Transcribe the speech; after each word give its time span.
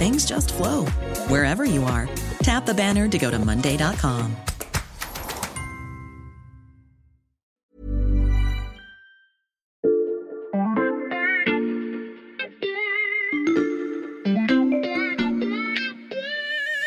things 0.00 0.24
just 0.24 0.54
flow 0.54 0.86
wherever 1.28 1.66
you 1.66 1.84
are. 1.84 2.08
Tap 2.42 2.64
the 2.64 2.72
banner 2.72 3.06
to 3.06 3.18
go 3.18 3.30
to 3.30 3.38
Monday.com. 3.38 4.34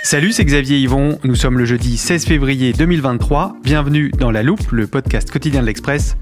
Salut, 0.04 0.32
c'est 0.32 0.46
Xavier 0.46 0.80
Yvon. 0.80 1.20
Nous 1.24 1.36
sommes 1.36 1.58
le 1.58 1.66
jeudi 1.66 1.98
16 1.98 2.26
février 2.26 2.74
2023. 2.74 3.58
Bienvenue 3.64 4.12
dans 4.12 4.32
La 4.32 4.44
Loupe, 4.44 4.72
le 4.72 4.86
podcast 4.88 5.32
quotidien 5.32 5.62
de 5.62 5.68
l'Express. 5.68 6.18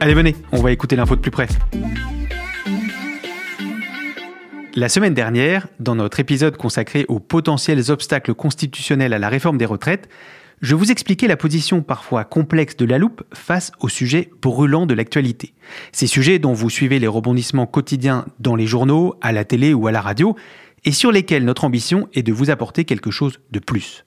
Allez, 0.00 0.14
venez, 0.14 0.36
on 0.52 0.62
va 0.62 0.70
écouter 0.72 0.94
l'info 0.94 1.16
de 1.16 1.20
plus 1.20 1.32
près. 1.32 1.48
La 4.74 4.88
semaine 4.88 5.14
dernière, 5.14 5.66
dans 5.80 5.94
notre 5.94 6.20
épisode 6.20 6.56
consacré 6.56 7.06
aux 7.08 7.20
potentiels 7.20 7.90
obstacles 7.90 8.34
constitutionnels 8.34 9.12
à 9.12 9.18
la 9.18 9.28
réforme 9.28 9.58
des 9.58 9.64
retraites, 9.64 10.08
je 10.60 10.74
vous 10.74 10.90
expliquais 10.90 11.26
la 11.26 11.36
position 11.36 11.82
parfois 11.82 12.24
complexe 12.24 12.76
de 12.76 12.84
la 12.84 12.98
loupe 12.98 13.22
face 13.32 13.72
aux 13.80 13.88
sujets 13.88 14.30
brûlants 14.42 14.86
de 14.86 14.94
l'actualité. 14.94 15.54
Ces 15.92 16.06
sujets 16.06 16.38
dont 16.38 16.52
vous 16.52 16.68
suivez 16.68 16.98
les 16.98 17.06
rebondissements 17.06 17.66
quotidiens 17.66 18.26
dans 18.40 18.56
les 18.56 18.66
journaux, 18.66 19.14
à 19.20 19.32
la 19.32 19.44
télé 19.44 19.72
ou 19.72 19.86
à 19.86 19.92
la 19.92 20.00
radio, 20.00 20.36
et 20.84 20.92
sur 20.92 21.12
lesquels 21.12 21.44
notre 21.44 21.64
ambition 21.64 22.08
est 22.12 22.22
de 22.22 22.32
vous 22.32 22.50
apporter 22.50 22.84
quelque 22.84 23.10
chose 23.10 23.40
de 23.50 23.58
plus. 23.60 24.04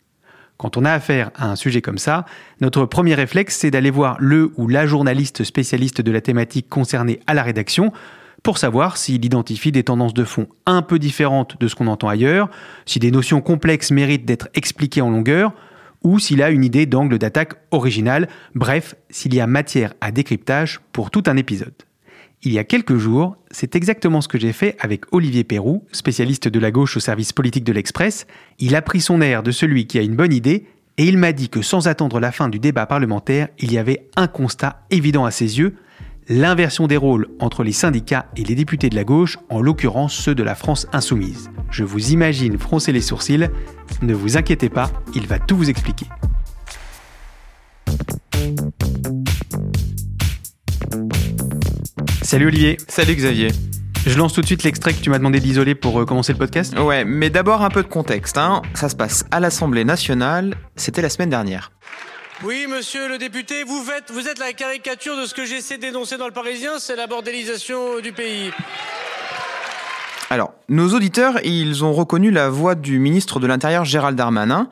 Quand 0.57 0.77
on 0.77 0.85
a 0.85 0.91
affaire 0.91 1.31
à 1.35 1.49
un 1.49 1.55
sujet 1.55 1.81
comme 1.81 1.97
ça, 1.97 2.25
notre 2.59 2.85
premier 2.85 3.15
réflexe, 3.15 3.57
c'est 3.57 3.71
d'aller 3.71 3.89
voir 3.89 4.15
le 4.19 4.51
ou 4.57 4.67
la 4.67 4.85
journaliste 4.85 5.43
spécialiste 5.43 6.01
de 6.01 6.11
la 6.11 6.21
thématique 6.21 6.69
concernée 6.69 7.19
à 7.25 7.33
la 7.33 7.41
rédaction 7.41 7.91
pour 8.43 8.57
savoir 8.57 8.97
s'il 8.97 9.23
identifie 9.23 9.71
des 9.71 9.83
tendances 9.83 10.13
de 10.13 10.23
fond 10.23 10.47
un 10.65 10.81
peu 10.81 10.99
différentes 10.99 11.59
de 11.59 11.67
ce 11.67 11.75
qu'on 11.75 11.87
entend 11.87 12.09
ailleurs, 12.09 12.49
si 12.85 12.99
des 12.99 13.11
notions 13.11 13.41
complexes 13.41 13.91
méritent 13.91 14.25
d'être 14.25 14.49
expliquées 14.53 15.01
en 15.01 15.11
longueur, 15.11 15.53
ou 16.03 16.17
s'il 16.17 16.41
a 16.41 16.49
une 16.49 16.63
idée 16.63 16.87
d'angle 16.87 17.19
d'attaque 17.19 17.53
original, 17.69 18.27
bref, 18.55 18.95
s'il 19.09 19.35
y 19.35 19.39
a 19.39 19.47
matière 19.47 19.93
à 20.01 20.11
décryptage 20.11 20.79
pour 20.91 21.11
tout 21.11 21.23
un 21.27 21.37
épisode. 21.37 21.73
Il 22.43 22.51
y 22.51 22.57
a 22.57 22.63
quelques 22.63 22.97
jours, 22.97 23.37
c'est 23.51 23.75
exactement 23.75 24.19
ce 24.19 24.27
que 24.27 24.39
j'ai 24.39 24.51
fait 24.51 24.75
avec 24.79 25.13
Olivier 25.13 25.43
Perrou, 25.43 25.85
spécialiste 25.91 26.47
de 26.47 26.59
la 26.59 26.71
gauche 26.71 26.97
au 26.97 26.99
service 26.99 27.33
politique 27.33 27.63
de 27.63 27.71
l'Express. 27.71 28.25
Il 28.57 28.75
a 28.75 28.81
pris 28.81 28.99
son 28.99 29.21
air 29.21 29.43
de 29.43 29.51
celui 29.51 29.85
qui 29.85 29.99
a 29.99 30.01
une 30.01 30.15
bonne 30.15 30.33
idée 30.33 30.65
et 30.97 31.05
il 31.05 31.19
m'a 31.19 31.33
dit 31.33 31.49
que 31.49 31.61
sans 31.61 31.87
attendre 31.87 32.19
la 32.19 32.31
fin 32.31 32.49
du 32.49 32.57
débat 32.57 32.87
parlementaire, 32.87 33.49
il 33.59 33.71
y 33.71 33.77
avait 33.77 34.07
un 34.15 34.27
constat 34.27 34.81
évident 34.89 35.25
à 35.25 35.31
ses 35.31 35.59
yeux, 35.59 35.75
l'inversion 36.31 36.87
des 36.87 36.97
rôles 36.97 37.27
entre 37.39 37.63
les 37.63 37.73
syndicats 37.73 38.27
et 38.37 38.43
les 38.43 38.55
députés 38.55 38.89
de 38.89 38.95
la 38.95 39.03
gauche, 39.03 39.37
en 39.49 39.61
l'occurrence 39.61 40.13
ceux 40.13 40.33
de 40.33 40.43
la 40.43 40.55
France 40.55 40.87
insoumise. 40.93 41.49
Je 41.69 41.83
vous 41.83 42.11
imagine 42.11 42.57
froncer 42.57 42.91
les 42.91 43.01
sourcils, 43.01 43.49
ne 44.01 44.13
vous 44.13 44.37
inquiétez 44.37 44.69
pas, 44.69 44.89
il 45.13 45.27
va 45.27 45.39
tout 45.39 45.57
vous 45.57 45.69
expliquer. 45.69 46.05
Salut 52.21 52.47
Olivier. 52.47 52.77
Salut 52.87 53.15
Xavier. 53.15 53.49
Je 54.05 54.17
lance 54.17 54.33
tout 54.33 54.41
de 54.41 54.45
suite 54.45 54.63
l'extrait 54.63 54.93
que 54.93 55.01
tu 55.01 55.09
m'as 55.09 55.17
demandé 55.17 55.41
d'isoler 55.41 55.75
pour 55.75 55.99
euh, 55.99 56.05
commencer 56.05 56.31
le 56.31 56.39
podcast. 56.39 56.77
Ouais, 56.79 57.03
mais 57.03 57.29
d'abord 57.29 57.61
un 57.61 57.69
peu 57.69 57.83
de 57.83 57.87
contexte. 57.87 58.37
Hein. 58.37 58.61
Ça 58.73 58.87
se 58.87 58.95
passe 58.95 59.25
à 59.31 59.39
l'Assemblée 59.41 59.83
nationale, 59.83 60.55
c'était 60.77 61.01
la 61.01 61.09
semaine 61.09 61.29
dernière. 61.29 61.71
Oui, 62.43 62.65
monsieur 62.67 63.07
le 63.07 63.19
député, 63.19 63.63
vous, 63.63 63.85
êtes 63.91 64.39
la 64.39 64.51
caricature 64.53 65.15
de 65.15 65.27
ce 65.27 65.35
que 65.35 65.45
j'essaie 65.45 65.77
dénoncer 65.77 66.17
dans 66.17 66.25
le 66.25 66.33
Parisien, 66.33 66.79
c'est 66.79 66.95
la 66.95 67.05
bordélisation 67.05 67.99
du 67.99 68.13
pays. 68.13 68.49
Alors, 70.31 70.55
nos 70.67 70.95
auditeurs, 70.95 71.39
ils 71.43 71.85
ont 71.85 71.93
reconnu 71.93 72.31
la 72.31 72.49
voix 72.49 72.73
du 72.73 72.97
ministre 72.97 73.39
de 73.39 73.45
l'Intérieur 73.45 73.85
Gérald 73.85 74.17
Darmanin. 74.17 74.69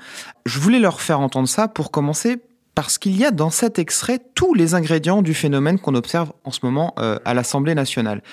Je 0.48 0.58
voulais 0.58 0.80
leur 0.80 1.00
faire 1.00 1.20
entendre 1.20 1.48
ça 1.48 1.68
pour 1.68 1.92
commencer 1.92 2.38
parce 2.74 2.98
qu'il 2.98 3.16
y 3.16 3.24
a 3.24 3.30
dans 3.30 3.52
cet 3.52 3.78
extrait 3.78 4.20
tous 4.34 4.56
les 4.56 4.74
ingrédients 4.74 5.22
du 5.22 5.36
phénomène 5.36 5.78
qu'on 5.78 5.94
observe 5.94 6.32
en 6.46 6.52
ce 6.52 6.62
moment 6.64 6.96
euh, 6.98 7.20
à 7.24 7.36
l'Assemblée 7.36 7.76
nationale. 7.76 8.24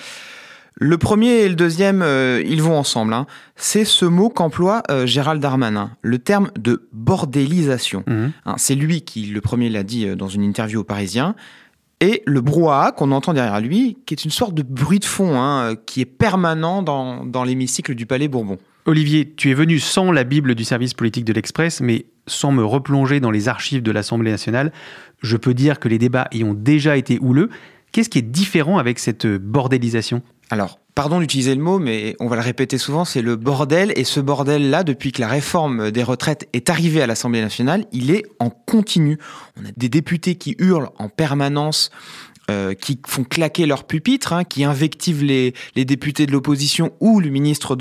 Le 0.78 0.98
premier 0.98 1.40
et 1.40 1.48
le 1.48 1.54
deuxième, 1.54 2.02
euh, 2.02 2.42
ils 2.44 2.62
vont 2.62 2.76
ensemble. 2.76 3.14
Hein. 3.14 3.26
C'est 3.56 3.86
ce 3.86 4.04
mot 4.04 4.28
qu'emploie 4.28 4.82
euh, 4.90 5.06
Gérald 5.06 5.40
Darmanin, 5.40 5.92
le 6.02 6.18
terme 6.18 6.50
de 6.58 6.86
bordélisation. 6.92 8.04
Mhm. 8.06 8.32
Hein, 8.44 8.54
c'est 8.58 8.74
lui 8.74 9.00
qui, 9.00 9.26
le 9.26 9.40
premier, 9.40 9.70
l'a 9.70 9.82
dit 9.82 10.14
dans 10.16 10.28
une 10.28 10.42
interview 10.42 10.80
au 10.80 10.84
Parisien. 10.84 11.34
Et 12.00 12.22
le 12.26 12.42
brouhaha 12.42 12.92
qu'on 12.92 13.10
entend 13.10 13.32
derrière 13.32 13.58
lui, 13.60 13.96
qui 14.04 14.12
est 14.12 14.24
une 14.24 14.30
sorte 14.30 14.52
de 14.52 14.62
bruit 14.62 14.98
de 14.98 15.06
fond, 15.06 15.40
hein, 15.40 15.76
qui 15.86 16.02
est 16.02 16.06
permanent 16.06 16.82
dans, 16.82 17.24
dans 17.24 17.42
l'hémicycle 17.42 17.94
du 17.94 18.04
Palais 18.04 18.28
Bourbon. 18.28 18.58
Olivier, 18.84 19.32
tu 19.34 19.50
es 19.50 19.54
venu 19.54 19.78
sans 19.78 20.12
la 20.12 20.24
Bible 20.24 20.54
du 20.54 20.64
service 20.64 20.92
politique 20.92 21.24
de 21.24 21.32
l'Express, 21.32 21.80
mais 21.80 22.06
sans 22.26 22.52
me 22.52 22.64
replonger 22.64 23.18
dans 23.18 23.30
les 23.30 23.48
archives 23.48 23.82
de 23.82 23.90
l'Assemblée 23.90 24.30
nationale. 24.30 24.72
Je 25.22 25.38
peux 25.38 25.54
dire 25.54 25.80
que 25.80 25.88
les 25.88 25.98
débats 25.98 26.28
y 26.32 26.44
ont 26.44 26.54
déjà 26.54 26.98
été 26.98 27.18
houleux. 27.20 27.48
Qu'est-ce 27.92 28.10
qui 28.10 28.18
est 28.18 28.22
différent 28.22 28.78
avec 28.78 28.98
cette 28.98 29.26
bordélisation? 29.26 30.22
Alors, 30.50 30.78
pardon 30.94 31.18
d'utiliser 31.20 31.54
le 31.54 31.62
mot, 31.62 31.78
mais 31.78 32.16
on 32.20 32.28
va 32.28 32.36
le 32.36 32.42
répéter 32.42 32.78
souvent, 32.78 33.04
c'est 33.04 33.22
le 33.22 33.36
bordel. 33.36 33.92
Et 33.96 34.04
ce 34.04 34.20
bordel-là, 34.20 34.84
depuis 34.84 35.12
que 35.12 35.20
la 35.20 35.28
réforme 35.28 35.90
des 35.90 36.02
retraites 36.02 36.48
est 36.52 36.70
arrivée 36.70 37.02
à 37.02 37.06
l'Assemblée 37.06 37.40
nationale, 37.40 37.86
il 37.92 38.10
est 38.10 38.24
en 38.38 38.50
continu. 38.50 39.18
On 39.60 39.66
a 39.66 39.72
des 39.76 39.88
députés 39.88 40.36
qui 40.36 40.54
hurlent 40.58 40.90
en 40.98 41.08
permanence 41.08 41.90
euh, 42.48 42.74
qui 42.74 43.00
font 43.04 43.24
claquer 43.24 43.66
leur 43.66 43.82
pupitre, 43.82 44.32
hein, 44.32 44.44
qui 44.44 44.62
invectivent 44.62 45.24
les, 45.24 45.52
les 45.74 45.84
députés 45.84 46.26
de 46.26 46.32
l'opposition 46.32 46.92
ou 47.00 47.18
le 47.18 47.28
ministre 47.28 47.76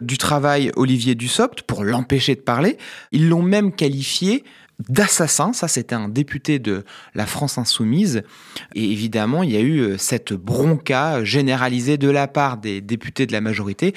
du 0.00 0.18
Travail, 0.18 0.72
Olivier 0.74 1.14
Dussopt, 1.14 1.62
pour 1.62 1.84
l'empêcher 1.84 2.34
de 2.34 2.40
parler. 2.40 2.78
Ils 3.12 3.28
l'ont 3.28 3.42
même 3.42 3.70
qualifié 3.70 4.42
d'assassin. 4.88 5.52
Ça, 5.52 5.68
c'était 5.68 5.94
un 5.94 6.08
député 6.08 6.58
de 6.58 6.84
la 7.14 7.26
France 7.26 7.58
insoumise. 7.58 8.22
Et 8.74 8.90
évidemment, 8.90 9.42
il 9.42 9.50
y 9.50 9.56
a 9.56 9.60
eu 9.60 9.80
euh, 9.80 9.98
cette 9.98 10.32
bronca 10.32 11.24
généralisée 11.24 11.98
de 11.98 12.08
la 12.08 12.28
part 12.28 12.58
des 12.58 12.80
députés 12.80 13.26
de 13.26 13.32
la 13.32 13.40
majorité 13.40 13.94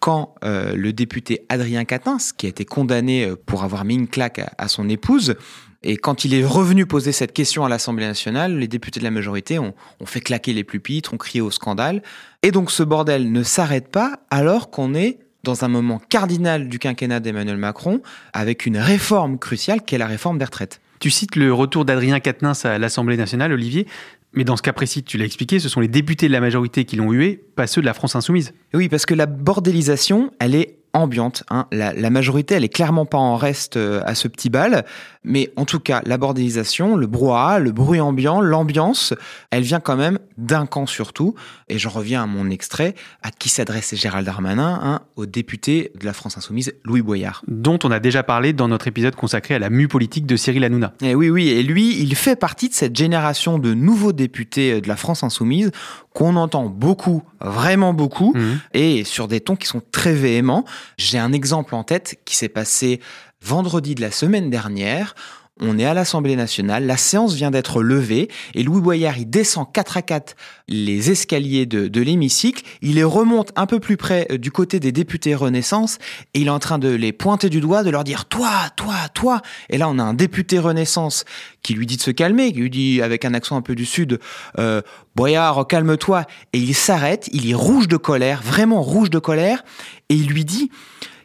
quand 0.00 0.34
euh, 0.44 0.74
le 0.76 0.92
député 0.92 1.46
Adrien 1.48 1.86
Quatennens, 1.86 2.34
qui 2.36 2.44
a 2.44 2.50
été 2.50 2.66
condamné 2.66 3.24
euh, 3.24 3.36
pour 3.36 3.64
avoir 3.64 3.86
mis 3.86 3.94
une 3.94 4.06
claque 4.06 4.40
à, 4.58 4.68
son 4.68 4.88
épouse, 4.90 5.34
et 5.82 5.96
quand 5.96 6.24
il 6.24 6.34
est 6.34 6.44
revenu 6.44 6.84
poser 6.84 7.12
cette 7.12 7.32
question 7.32 7.64
à 7.64 7.70
l'Assemblée 7.70 8.06
nationale, 8.06 8.58
les 8.58 8.68
députés 8.68 9.00
de 9.00 9.04
la 9.04 9.10
majorité 9.10 9.58
ont, 9.58 9.74
fait 10.04 10.20
claquer 10.20 10.52
les 10.52 10.64
pupitres, 10.64 11.14
ont 11.14 11.18
crié 11.18 11.40
au 11.42 11.50
scandale. 11.50 12.02
Et 12.42 12.50
donc 12.50 12.70
ce 12.70 12.82
bordel 12.82 13.32
ne 13.32 13.42
s'arrête 13.42 13.88
pas 13.88 14.20
alors 14.30 14.70
qu'on 14.70 14.94
est 14.94 15.20
dans 15.44 15.64
un 15.64 15.68
moment 15.68 16.00
cardinal 16.08 16.68
du 16.68 16.80
quinquennat 16.80 17.20
d'Emmanuel 17.20 17.56
Macron 17.56 18.00
avec 18.32 18.66
une 18.66 18.78
réforme 18.78 19.38
cruciale 19.38 19.82
qui 19.82 19.94
est 19.94 19.98
la 19.98 20.06
réforme 20.06 20.38
des 20.38 20.44
retraites. 20.44 20.80
Tu 20.98 21.10
cites 21.10 21.36
le 21.36 21.52
retour 21.52 21.84
d'Adrien 21.84 22.18
Quatennens 22.18 22.64
à 22.64 22.78
l'Assemblée 22.78 23.16
nationale, 23.16 23.52
Olivier. 23.52 23.86
Mais 24.32 24.42
dans 24.42 24.56
ce 24.56 24.62
cas 24.62 24.72
précis, 24.72 25.04
tu 25.04 25.16
l'as 25.16 25.26
expliqué, 25.26 25.60
ce 25.60 25.68
sont 25.68 25.80
les 25.80 25.86
députés 25.86 26.26
de 26.26 26.32
la 26.32 26.40
majorité 26.40 26.84
qui 26.84 26.96
l'ont 26.96 27.12
hué, 27.12 27.40
pas 27.54 27.68
ceux 27.68 27.80
de 27.80 27.86
la 27.86 27.94
France 27.94 28.16
insoumise. 28.16 28.52
Oui, 28.72 28.88
parce 28.88 29.06
que 29.06 29.14
la 29.14 29.26
bordélisation, 29.26 30.32
elle 30.40 30.56
est 30.56 30.78
ambiante. 30.94 31.42
Hein. 31.50 31.66
La, 31.72 31.92
la, 31.92 32.10
majorité, 32.10 32.54
elle 32.54 32.64
est 32.64 32.68
clairement 32.68 33.04
pas 33.04 33.18
en 33.18 33.36
reste 33.36 33.76
euh, 33.76 34.00
à 34.06 34.14
ce 34.14 34.28
petit 34.28 34.48
bal, 34.48 34.84
mais 35.24 35.50
en 35.56 35.64
tout 35.64 35.80
cas, 35.80 36.02
la 36.06 36.16
bordélisation, 36.16 36.96
le 36.96 37.06
brouhaha, 37.06 37.58
le 37.58 37.72
bruit 37.72 38.00
ambiant, 38.00 38.40
l'ambiance, 38.40 39.14
elle 39.50 39.62
vient 39.62 39.80
quand 39.80 39.96
même 39.96 40.18
d'un 40.38 40.66
camp 40.66 40.86
surtout. 40.86 41.34
Et 41.68 41.78
j'en 41.78 41.90
reviens 41.90 42.22
à 42.22 42.26
mon 42.26 42.50
extrait, 42.50 42.94
à 43.22 43.30
qui 43.30 43.48
s'adressait 43.48 43.96
Gérald 43.96 44.26
Darmanin, 44.26 44.80
hein, 44.82 45.00
au 45.16 45.26
député 45.26 45.92
de 45.98 46.04
la 46.04 46.12
France 46.12 46.38
Insoumise, 46.38 46.74
Louis 46.84 47.02
Boyard. 47.02 47.42
Dont 47.48 47.78
on 47.84 47.90
a 47.90 48.00
déjà 48.00 48.22
parlé 48.22 48.52
dans 48.52 48.68
notre 48.68 48.86
épisode 48.86 49.16
consacré 49.16 49.54
à 49.54 49.58
la 49.58 49.70
mue 49.70 49.88
politique 49.88 50.26
de 50.26 50.36
Cyril 50.36 50.64
Hanouna. 50.64 50.92
Et 51.02 51.10
eh 51.10 51.14
oui, 51.14 51.30
oui, 51.30 51.48
et 51.48 51.62
lui, 51.62 52.00
il 52.00 52.14
fait 52.14 52.36
partie 52.36 52.68
de 52.68 52.74
cette 52.74 52.96
génération 52.96 53.58
de 53.58 53.74
nouveaux 53.74 54.12
députés 54.12 54.80
de 54.80 54.88
la 54.88 54.96
France 54.96 55.22
Insoumise 55.22 55.70
qu'on 56.14 56.36
entend 56.36 56.66
beaucoup, 56.66 57.22
vraiment 57.40 57.92
beaucoup, 57.92 58.32
mmh. 58.34 58.60
et 58.72 59.04
sur 59.04 59.28
des 59.28 59.40
tons 59.40 59.56
qui 59.56 59.66
sont 59.66 59.82
très 59.92 60.14
véhéments. 60.14 60.64
J'ai 60.96 61.18
un 61.18 61.32
exemple 61.32 61.74
en 61.74 61.82
tête 61.82 62.20
qui 62.24 62.36
s'est 62.36 62.48
passé 62.48 63.00
vendredi 63.42 63.94
de 63.94 64.00
la 64.00 64.12
semaine 64.12 64.48
dernière. 64.48 65.14
On 65.60 65.78
est 65.78 65.84
à 65.84 65.94
l'Assemblée 65.94 66.34
nationale, 66.34 66.84
la 66.84 66.96
séance 66.96 67.34
vient 67.34 67.52
d'être 67.52 67.80
levée 67.80 68.28
et 68.56 68.64
Louis 68.64 68.80
Boyard, 68.80 69.18
il 69.18 69.30
descend 69.30 69.70
4 69.72 69.96
à 69.98 70.02
4 70.02 70.34
les 70.66 71.12
escaliers 71.12 71.64
de, 71.64 72.00
l'hémicycle, 72.00 72.64
il 72.82 72.96
les 72.96 73.04
remonte 73.04 73.52
un 73.54 73.66
peu 73.66 73.78
plus 73.78 73.96
près 73.96 74.26
euh, 74.32 74.36
du 74.36 74.50
côté 74.50 74.80
des 74.80 74.90
députés 74.90 75.32
Renaissance 75.32 75.98
et 76.34 76.40
il 76.40 76.48
est 76.48 76.50
en 76.50 76.58
train 76.58 76.80
de 76.80 76.88
les 76.88 77.12
pointer 77.12 77.50
du 77.50 77.60
doigt, 77.60 77.84
de 77.84 77.90
leur 77.90 78.02
dire 78.02 78.24
toi, 78.24 78.50
toi, 78.74 78.94
toi. 79.14 79.42
Et 79.70 79.78
là, 79.78 79.88
on 79.88 80.00
a 80.00 80.02
un 80.02 80.14
député 80.14 80.58
Renaissance 80.58 81.24
qui 81.62 81.74
lui 81.74 81.86
dit 81.86 81.98
de 81.98 82.02
se 82.02 82.10
calmer, 82.10 82.52
qui 82.52 82.58
lui 82.58 82.70
dit 82.70 83.00
avec 83.00 83.24
un 83.24 83.32
accent 83.32 83.56
un 83.56 83.62
peu 83.62 83.76
du 83.76 83.86
sud, 83.86 84.18
euh, 84.58 84.82
Boyard, 85.14 85.68
calme-toi. 85.68 86.24
Et 86.52 86.58
il 86.58 86.74
s'arrête, 86.74 87.28
il 87.32 87.48
est 87.48 87.54
rouge 87.54 87.86
de 87.86 87.96
colère, 87.96 88.42
vraiment 88.42 88.82
rouge 88.82 89.10
de 89.10 89.20
colère, 89.20 89.62
et 90.08 90.14
il 90.16 90.26
lui 90.26 90.44
dit 90.44 90.70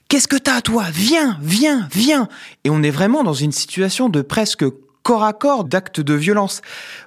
Qu'est-ce 0.10 0.28
que 0.28 0.38
t'as, 0.38 0.62
toi? 0.62 0.86
Viens, 0.92 1.38
viens, 1.40 1.88
viens 1.92 2.28
Et 2.64 2.72
on 2.72 2.82
est 2.82 2.90
vraiment 2.90 3.24
dans 3.24 3.36
une 3.36 3.52
situation 3.52 4.10
de 4.10 4.24
presque 4.24 4.66
corps 5.04 5.24
à 5.24 5.34
corps 5.34 5.66
d'acte 5.66 6.02
de 6.02 6.16
violence. 6.16 6.62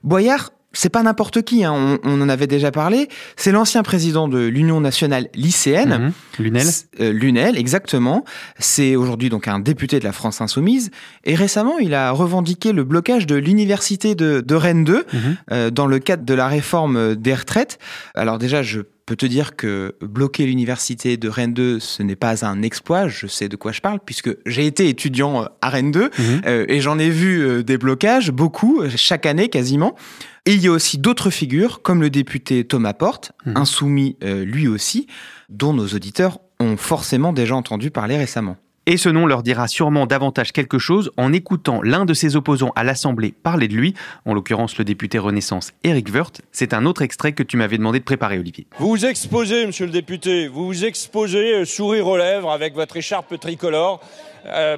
Boyard, 0.04 0.52
c'est 0.72 0.88
pas 0.88 1.02
n'importe 1.02 1.42
qui, 1.42 1.64
hein. 1.64 1.98
on, 2.02 2.20
en 2.20 2.28
avait 2.28 2.46
déjà 2.46 2.70
parlé. 2.70 3.08
C'est 3.36 3.52
l'ancien 3.52 3.82
président 3.82 4.28
de 4.28 4.38
l'Union 4.38 4.80
nationale 4.80 5.28
lycéenne. 5.34 6.12
Mmh. 6.38 6.42
Lunel. 6.42 6.66
Euh, 7.00 7.12
Lunel, 7.12 7.58
exactement. 7.58 8.24
C'est 8.58 8.96
aujourd'hui 8.96 9.28
donc 9.28 9.48
un 9.48 9.58
député 9.58 9.98
de 9.98 10.04
la 10.04 10.12
France 10.12 10.40
insoumise. 10.40 10.90
Et 11.24 11.34
récemment, 11.34 11.78
il 11.78 11.94
a 11.94 12.10
revendiqué 12.10 12.72
le 12.72 12.84
blocage 12.84 13.26
de 13.26 13.36
l'université 13.36 14.14
de, 14.14 14.54
Rennes 14.54 14.84
2 14.84 14.98
mmh. 14.98 15.18
euh, 15.50 15.70
dans 15.70 15.86
le 15.86 15.98
cadre 15.98 16.24
de 16.24 16.34
la 16.34 16.48
réforme 16.48 17.16
des 17.16 17.34
retraites. 17.34 17.78
Alors 18.14 18.38
déjà, 18.38 18.62
je 18.62 18.82
peux 19.06 19.16
te 19.16 19.26
dire 19.26 19.56
que 19.56 19.96
bloquer 20.00 20.46
l'université 20.46 21.16
de 21.16 21.28
Rennes 21.28 21.54
2, 21.54 21.80
ce 21.80 22.02
n'est 22.02 22.16
pas 22.16 22.44
un 22.46 22.62
exploit, 22.62 23.08
je 23.08 23.26
sais 23.26 23.48
de 23.48 23.56
quoi 23.56 23.72
je 23.72 23.80
parle, 23.80 23.98
puisque 24.04 24.30
j'ai 24.46 24.66
été 24.66 24.88
étudiant 24.88 25.48
à 25.60 25.68
Rennes 25.68 25.90
2 25.90 26.02
mhm. 26.02 26.10
euh, 26.46 26.64
et 26.68 26.80
j'en 26.80 26.98
ai 26.98 27.10
vu 27.10 27.40
euh, 27.40 27.62
des 27.62 27.78
blocages, 27.78 28.30
beaucoup, 28.30 28.82
chaque 28.96 29.26
année 29.26 29.48
quasiment. 29.48 29.96
Et 30.44 30.54
il 30.54 30.60
y 30.60 30.66
a 30.66 30.72
aussi 30.72 30.98
d'autres 30.98 31.30
figures, 31.30 31.82
comme 31.82 32.00
le 32.00 32.10
député 32.10 32.64
Thomas 32.64 32.94
Porte, 32.94 33.30
mhm. 33.46 33.56
insoumis 33.56 34.16
euh, 34.24 34.44
lui 34.44 34.66
aussi, 34.66 35.06
dont 35.48 35.72
nos 35.72 35.86
auditeurs 35.86 36.40
ont 36.58 36.76
forcément 36.76 37.32
déjà 37.32 37.54
entendu 37.54 37.92
parler 37.92 38.16
récemment. 38.16 38.56
Et 38.86 38.96
ce 38.96 39.08
nom 39.08 39.26
leur 39.26 39.44
dira 39.44 39.68
sûrement 39.68 40.06
davantage 40.06 40.50
quelque 40.50 40.80
chose 40.80 41.12
en 41.16 41.32
écoutant 41.32 41.80
l'un 41.82 42.04
de 42.04 42.12
ses 42.12 42.34
opposants 42.34 42.72
à 42.74 42.82
l'Assemblée 42.82 43.32
parler 43.32 43.68
de 43.68 43.74
lui, 43.74 43.94
en 44.26 44.34
l'occurrence 44.34 44.76
le 44.78 44.84
député 44.84 45.20
Renaissance 45.20 45.70
Éric 45.84 46.12
Woerth. 46.12 46.40
C'est 46.50 46.74
un 46.74 46.86
autre 46.86 47.02
extrait 47.02 47.30
que 47.30 47.44
tu 47.44 47.56
m'avais 47.56 47.78
demandé 47.78 48.00
de 48.00 48.04
préparer, 48.04 48.40
Olivier. 48.40 48.66
Vous 48.80 48.88
vous 48.88 49.06
exposez, 49.06 49.64
monsieur 49.66 49.86
le 49.86 49.92
député, 49.92 50.48
vous 50.48 50.66
vous 50.66 50.84
exposez, 50.84 51.54
euh, 51.54 51.64
sourire 51.64 52.08
aux 52.08 52.16
lèvres, 52.16 52.50
avec 52.50 52.74
votre 52.74 52.96
écharpe 52.96 53.38
tricolore, 53.38 54.00
euh, 54.46 54.76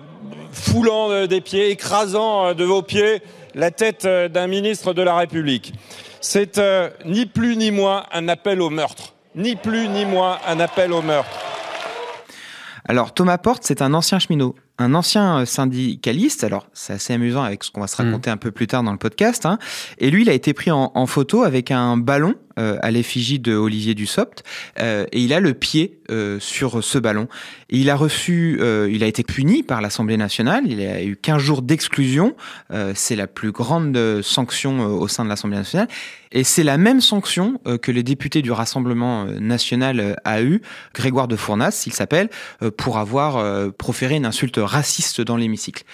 foulant 0.53 1.27
des 1.27 1.41
pieds, 1.41 1.71
écrasant 1.71 2.53
de 2.53 2.65
vos 2.65 2.83
pieds 2.83 3.23
la 3.55 3.71
tête 3.71 4.07
d'un 4.07 4.47
ministre 4.47 4.95
de 4.95 5.03
la 5.03 5.17
République. 5.17 5.75
C'est 6.21 6.61
ni 7.05 7.27
plus 7.27 7.57
ni 7.57 7.71
moins 7.71 8.05
un 8.13 8.29
appel 8.29 8.61
au 8.61 8.71
meurtre. 8.71 9.15
Ni 9.35 9.57
plus 9.57 9.89
ni 9.89 10.05
moins 10.05 10.39
un 10.47 10.61
appel 10.61 10.93
au 10.93 11.03
meurtre. 11.03 11.31
Alors 12.87 13.15
Thomas 13.15 13.39
Porte, 13.39 13.63
c'est 13.65 13.81
un 13.81 13.95
ancien 13.95 14.19
cheminot, 14.19 14.55
un 14.77 14.95
ancien 14.95 15.41
euh, 15.41 15.45
syndicaliste. 15.47 16.45
Alors 16.45 16.67
c'est 16.75 16.93
assez 16.93 17.15
amusant 17.15 17.43
avec 17.43 17.65
ce 17.65 17.71
qu'on 17.71 17.81
va 17.81 17.87
se 17.87 17.97
raconter 17.97 18.29
mm. 18.29 18.35
un 18.35 18.37
peu 18.37 18.51
plus 18.51 18.67
tard 18.67 18.83
dans 18.83 18.93
le 18.93 18.99
podcast. 18.99 19.47
Hein. 19.47 19.59
Et 19.99 20.11
lui, 20.11 20.23
il 20.23 20.29
a 20.29 20.35
été 20.35 20.53
pris 20.53 20.71
en, 20.71 20.93
en 20.95 21.07
photo 21.07 21.45
avec 21.45 21.71
un 21.71 21.97
ballon 21.97 22.35
euh, 22.59 22.79
à 22.83 22.91
l'effigie 22.91 23.41
de 23.41 23.55
Olivier 23.55 23.95
Dussopt 23.95 24.45
euh, 24.79 25.07
et 25.11 25.21
il 25.21 25.33
a 25.33 25.41
le 25.41 25.55
pied 25.55 25.99
euh, 26.11 26.39
sur 26.39 26.85
ce 26.85 26.99
ballon. 26.99 27.27
Et 27.69 27.79
il 27.79 27.91
a 27.91 27.97
reçu, 27.97 28.61
il 28.91 29.03
a 29.03 29.07
été 29.07 29.25
puni 29.25 29.63
par 29.63 29.81
l'Assemblée 29.81 30.17
nationale. 30.17 30.65
Il 30.67 30.81
a 30.81 31.03
eu 31.03 31.17
15 31.17 31.43
jours 31.43 31.63
d'exclusion. 31.63 32.37
c'est 32.95 33.17
la 33.17 33.27
plus 33.27 33.51
grande 33.51 34.23
sanction 34.23 34.87
au 34.87 35.09
sein 35.09 35.25
de 35.25 35.29
l'Assemblée 35.29 35.57
nationale. 35.57 35.89
Et 36.31 36.45
c'est 36.45 36.63
la 36.63 36.79
même 36.79 37.01
sanction 37.01 37.61
que 37.83 37.91
les 37.91 38.03
députés 38.03 38.43
du 38.43 38.53
Rassemblement 38.53 39.25
national 39.25 40.17
a 40.25 40.43
eu, 40.43 40.61
Grégoire 40.95 41.27
de 41.27 41.37
Fournas, 41.37 41.85
il 41.87 41.93
s'appelle, 41.93 42.29
pour 42.77 42.99
avoir 42.99 43.73
proféré 43.73 44.15
une 44.15 44.27
insulte 44.27 44.61
raciste 44.63 45.21
dans 45.21 45.37
l'hémicycle. 45.37 45.85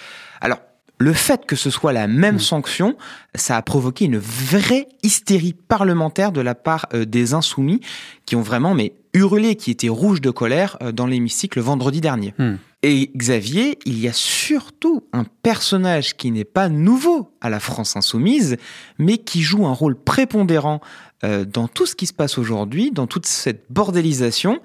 Alors, 0.41 0.59
le 1.01 1.13
fait 1.13 1.45
que 1.45 1.55
ce 1.55 1.69
soit 1.69 1.93
la 1.93 2.07
même 2.07 2.35
hmm. 2.35 2.39
sanction, 2.39 2.97
ça 3.35 3.57
a 3.57 3.61
provoqué 3.61 4.05
une 4.05 4.17
vraie 4.17 4.87
hystérie 5.03 5.53
parlementaire 5.53 6.31
de 6.31 6.41
la 6.41 6.55
part 6.55 6.87
euh, 6.93 7.05
des 7.05 7.33
insoumis 7.33 7.81
qui 8.25 8.35
ont 8.35 8.41
vraiment 8.41 8.73
mais 8.73 8.93
hurlé, 9.13 9.55
qui 9.55 9.71
étaient 9.71 9.89
rouges 9.89 10.21
de 10.21 10.29
colère 10.29 10.77
euh, 10.81 10.91
dans 10.91 11.07
l'hémicycle 11.07 11.59
vendredi 11.59 12.01
dernier. 12.01 12.33
Hmm. 12.37 12.55
Et 12.83 13.11
Xavier, 13.15 13.77
il 13.85 13.99
y 13.99 14.07
a 14.07 14.13
surtout 14.13 15.03
un 15.13 15.25
personnage 15.43 16.17
qui 16.17 16.31
n'est 16.31 16.45
pas 16.45 16.67
nouveau 16.67 17.31
à 17.39 17.49
la 17.49 17.59
France 17.59 17.95
insoumise, 17.95 18.57
mais 18.97 19.17
qui 19.17 19.41
joue 19.41 19.67
un 19.67 19.73
rôle 19.73 19.95
prépondérant 19.95 20.81
euh, 21.23 21.45
dans 21.45 21.67
tout 21.67 21.85
ce 21.85 21.95
qui 21.95 22.07
se 22.07 22.13
passe 22.13 22.39
aujourd'hui, 22.39 22.89
dans 22.91 23.05
toute 23.05 23.27
cette 23.27 23.65
bordélisation. 23.69 24.61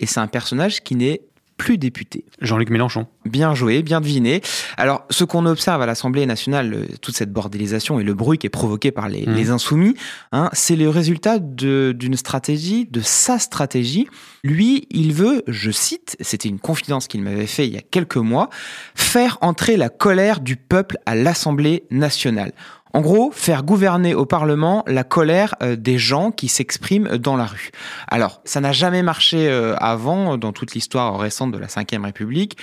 Et 0.00 0.06
c'est 0.06 0.18
un 0.18 0.26
personnage 0.26 0.82
qui 0.82 0.96
n'est 0.96 1.20
plus 1.60 1.76
député. 1.76 2.24
Jean-Luc 2.40 2.70
Mélenchon. 2.70 3.06
Bien 3.26 3.54
joué, 3.54 3.82
bien 3.82 4.00
deviné. 4.00 4.40
Alors, 4.78 5.04
ce 5.10 5.24
qu'on 5.24 5.44
observe 5.44 5.82
à 5.82 5.86
l'Assemblée 5.86 6.24
nationale, 6.24 6.72
euh, 6.72 6.86
toute 7.02 7.14
cette 7.14 7.30
bordélisation 7.30 8.00
et 8.00 8.02
le 8.02 8.14
bruit 8.14 8.38
qui 8.38 8.46
est 8.46 8.50
provoqué 8.50 8.90
par 8.92 9.10
les, 9.10 9.26
mmh. 9.26 9.50
insoumis, 9.50 9.94
hein, 10.32 10.48
c'est 10.54 10.74
le 10.74 10.88
résultat 10.88 11.38
d'une 11.38 12.16
stratégie, 12.16 12.88
de 12.90 13.02
sa 13.02 13.38
stratégie. 13.38 14.08
Lui, 14.42 14.86
il 14.88 15.12
veut, 15.12 15.42
je 15.48 15.70
cite, 15.70 16.16
c'était 16.20 16.48
une 16.48 16.60
confidence 16.60 17.08
qu'il 17.08 17.22
m'avait 17.22 17.46
fait 17.46 17.66
il 17.66 17.74
y 17.74 17.78
a 17.78 17.82
quelques 17.82 18.16
mois, 18.16 18.48
faire 18.94 19.36
entrer 19.42 19.76
la 19.76 19.90
colère 19.90 20.40
du 20.40 20.56
peuple 20.56 20.96
à 21.04 21.14
l'Assemblée 21.14 21.84
nationale. 21.90 22.52
En 22.92 23.00
gros, 23.00 23.30
faire 23.30 23.62
gouverner 23.62 24.14
au 24.14 24.26
Parlement 24.26 24.82
la 24.86 25.04
colère 25.04 25.54
euh, 25.62 25.76
des 25.76 25.98
gens 25.98 26.30
qui 26.32 26.48
s'expriment 26.48 27.18
dans 27.18 27.36
la 27.36 27.44
rue. 27.44 27.70
Alors, 28.08 28.40
ça 28.44 28.60
n'a 28.60 28.72
jamais 28.72 29.02
marché 29.02 29.48
euh, 29.48 29.76
avant 29.76 30.36
dans 30.36 30.52
toute 30.52 30.74
l'histoire 30.74 31.18
récente 31.18 31.52
de 31.52 31.58
la 31.58 31.66
Ve 31.66 32.02
République 32.02 32.56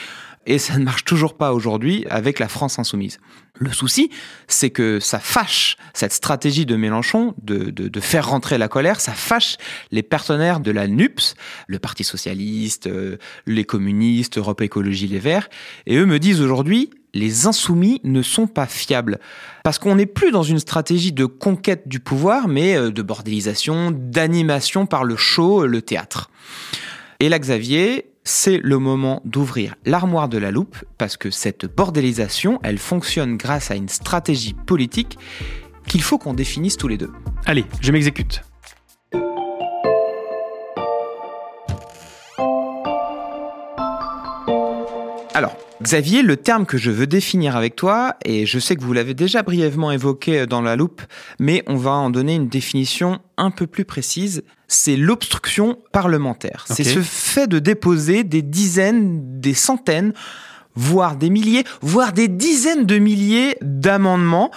et 0.47 0.59
ça 0.59 0.77
ne 0.77 0.83
marche 0.83 1.03
toujours 1.03 1.35
pas 1.35 1.53
aujourd'hui 1.53 2.05
avec 2.09 2.39
la 2.39 2.47
France 2.47 2.79
insoumise. 2.79 3.19
Le 3.59 3.71
souci, 3.71 4.09
c'est 4.47 4.69
que 4.69 4.99
ça 4.99 5.19
fâche 5.19 5.77
cette 5.93 6.13
stratégie 6.13 6.65
de 6.65 6.75
Mélenchon 6.75 7.33
de, 7.41 7.99
faire 7.99 8.29
rentrer 8.29 8.57
la 8.57 8.67
colère, 8.67 9.01
ça 9.01 9.13
fâche 9.13 9.57
les 9.91 10.03
partenaires 10.03 10.59
de 10.59 10.71
la 10.71 10.87
NUPS, 10.87 11.35
le 11.67 11.79
Parti 11.79 12.03
socialiste, 12.03 12.87
euh, 12.87 13.17
les 13.45 13.65
communistes, 13.65 14.37
Europe 14.37 14.61
Écologie 14.61 15.07
Les 15.07 15.19
Verts, 15.19 15.49
et 15.85 15.97
eux 15.97 16.05
me 16.05 16.19
disent 16.19 16.41
aujourd'hui, 16.41 16.91
les 17.13 17.47
insoumis 17.47 18.01
ne 18.03 18.21
sont 18.21 18.47
pas 18.47 18.67
fiables. 18.67 19.19
Parce 19.63 19.79
qu'on 19.79 19.95
n'est 19.95 20.05
plus 20.05 20.31
dans 20.31 20.43
une 20.43 20.59
stratégie 20.59 21.11
de 21.11 21.25
conquête 21.25 21.87
du 21.87 21.99
pouvoir, 21.99 22.47
mais 22.47 22.75
euh, 22.77 22.91
de 22.91 23.01
bordélisation, 23.01 23.91
d'animation 23.91 24.85
par 24.85 25.03
le 25.03 25.15
show, 25.15 25.65
le 25.65 25.81
théâtre. 25.81 26.29
Et 27.19 27.29
là, 27.29 27.39
Xavier, 27.39 28.11
c'est 28.23 28.57
le 28.57 28.77
moment 28.77 29.21
d'ouvrir 29.25 29.75
l'armoire 29.85 30.29
de 30.29 30.37
la 30.37 30.51
loupe, 30.51 30.77
parce 30.97 31.17
que 31.17 31.31
cette 31.31 31.65
bordélisation, 31.65 32.59
elle 32.63 32.77
fonctionne 32.77 33.37
grâce 33.37 33.71
à 33.71 33.75
une 33.75 33.89
stratégie 33.89 34.53
politique 34.53 35.17
qu'il 35.87 36.01
faut 36.01 36.17
qu'on 36.17 36.33
définisse 36.33 36.77
tous 36.77 36.87
les 36.87 36.97
deux. 36.97 37.11
Allez, 37.45 37.65
je 37.81 37.91
m'exécute. 37.91 38.43
Xavier, 45.87 46.21
le 46.21 46.35
terme 46.35 46.65
que 46.65 46.77
je 46.77 46.91
veux 46.91 47.07
définir 47.07 47.55
avec 47.55 47.77
toi, 47.77 48.17
et 48.25 48.45
je 48.45 48.59
sais 48.59 48.75
que 48.75 48.81
vous 48.81 48.91
l'avez 48.91 49.13
déjà 49.13 49.41
brièvement 49.41 49.89
évoqué 49.89 50.45
dans 50.45 50.61
la 50.61 50.75
loupe, 50.75 51.01
mais 51.39 51.63
on 51.65 51.77
va 51.77 51.91
en 51.91 52.09
donner 52.09 52.35
une 52.35 52.49
définition 52.49 53.19
un 53.37 53.51
peu 53.51 53.67
plus 53.67 53.85
précise, 53.85 54.43
c'est 54.67 54.97
l'obstruction 54.97 55.77
parlementaire. 55.93 56.65
C'est 56.67 56.83
ce 56.83 56.99
fait 56.99 57.47
de 57.47 57.59
déposer 57.59 58.25
des 58.25 58.41
dizaines, 58.41 59.39
des 59.39 59.53
centaines, 59.53 60.11
voire 60.75 61.15
des 61.15 61.29
milliers, 61.29 61.63
voire 61.79 62.11
des 62.11 62.27
dizaines 62.27 62.85
de 62.85 62.97
milliers 62.97 63.55
d'amendements 63.61 64.51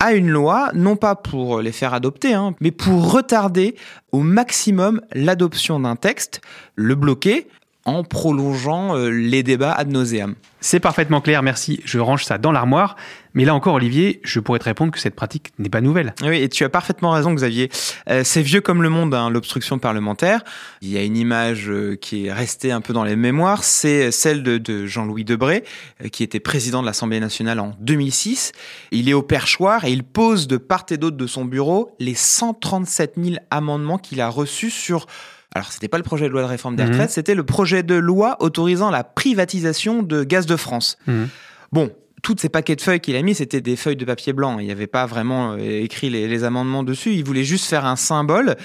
à 0.00 0.14
une 0.14 0.30
loi, 0.30 0.72
non 0.74 0.96
pas 0.96 1.14
pour 1.14 1.60
les 1.60 1.70
faire 1.70 1.94
adopter, 1.94 2.34
hein, 2.34 2.56
mais 2.60 2.72
pour 2.72 3.12
retarder 3.12 3.76
au 4.10 4.18
maximum 4.18 5.00
l'adoption 5.12 5.78
d'un 5.78 5.94
texte, 5.94 6.40
le 6.74 6.96
bloquer, 6.96 7.46
en 7.84 8.04
prolongeant 8.04 8.96
euh, 8.96 9.10
les 9.10 9.42
débats 9.42 9.72
ad 9.72 9.90
nauseam. 9.90 10.34
C'est 10.60 10.78
parfaitement 10.78 11.20
clair, 11.20 11.42
merci. 11.42 11.80
Je 11.84 11.98
range 11.98 12.24
ça 12.24 12.38
dans 12.38 12.52
l'armoire. 12.52 12.96
Mais 13.34 13.44
là 13.44 13.54
encore, 13.54 13.74
Olivier, 13.74 14.20
je 14.22 14.38
pourrais 14.38 14.58
te 14.58 14.64
répondre 14.64 14.92
que 14.92 15.00
cette 15.00 15.16
pratique 15.16 15.52
n'est 15.58 15.68
pas 15.68 15.80
nouvelle. 15.80 16.14
Oui, 16.22 16.36
et 16.36 16.48
tu 16.48 16.64
as 16.64 16.68
parfaitement 16.68 17.10
raison, 17.10 17.32
Xavier. 17.32 17.70
Euh, 18.08 18.22
c'est 18.24 18.42
vieux 18.42 18.60
comme 18.60 18.82
le 18.82 18.88
monde, 18.88 19.12
hein, 19.14 19.28
l'obstruction 19.28 19.80
parlementaire. 19.80 20.44
Il 20.80 20.90
y 20.90 20.98
a 20.98 21.02
une 21.02 21.16
image 21.16 21.68
euh, 21.68 21.96
qui 21.96 22.26
est 22.26 22.32
restée 22.32 22.70
un 22.70 22.80
peu 22.80 22.92
dans 22.92 23.04
les 23.04 23.16
mémoires, 23.16 23.64
c'est 23.64 24.12
celle 24.12 24.42
de, 24.42 24.58
de 24.58 24.86
Jean-Louis 24.86 25.24
Debré, 25.24 25.64
euh, 26.04 26.08
qui 26.08 26.22
était 26.22 26.40
président 26.40 26.82
de 26.82 26.86
l'Assemblée 26.86 27.20
nationale 27.20 27.58
en 27.58 27.72
2006. 27.80 28.52
Il 28.90 29.08
est 29.08 29.14
au 29.14 29.22
perchoir 29.22 29.84
et 29.84 29.92
il 29.92 30.04
pose 30.04 30.46
de 30.46 30.58
part 30.58 30.84
et 30.90 30.96
d'autre 30.96 31.16
de 31.16 31.26
son 31.26 31.44
bureau 31.44 31.94
les 31.98 32.14
137 32.14 33.14
000 33.16 33.36
amendements 33.50 33.98
qu'il 33.98 34.20
a 34.20 34.28
reçus 34.28 34.70
sur 34.70 35.06
alors, 35.54 35.70
c'était 35.72 35.88
pas 35.88 35.98
le 35.98 36.02
projet 36.04 36.24
de 36.26 36.30
loi 36.32 36.42
de 36.42 36.46
réforme 36.46 36.76
des 36.76 36.82
Mhm. 36.84 36.90
retraites, 36.92 37.10
c'était 37.10 37.34
le 37.34 37.44
projet 37.44 37.82
de 37.82 37.94
loi 37.94 38.36
autorisant 38.40 38.90
la 38.90 39.04
privatisation 39.04 40.02
de 40.02 40.24
Gaz 40.24 40.46
de 40.46 40.56
France. 40.56 40.96
Mhm. 41.06 41.28
Bon, 41.72 41.90
toutes 42.22 42.40
ces 42.40 42.48
paquets 42.48 42.76
de 42.76 42.80
feuilles 42.80 43.00
qu'il 43.00 43.16
a 43.16 43.22
mis, 43.22 43.34
c'était 43.34 43.60
des 43.60 43.74
feuilles 43.76 43.96
de 43.96 44.04
papier 44.04 44.32
blanc. 44.32 44.58
Il 44.60 44.64
n'y 44.66 44.70
avait 44.72 44.86
pas 44.86 45.06
vraiment 45.06 45.52
euh, 45.54 45.58
écrit 45.58 46.08
les, 46.08 46.28
les 46.28 46.44
amendements 46.44 46.84
dessus. 46.84 47.12
Il 47.14 47.24
voulait 47.24 47.42
juste 47.44 47.66
faire 47.66 47.84
un 47.84 47.96
symbole. 47.96 48.56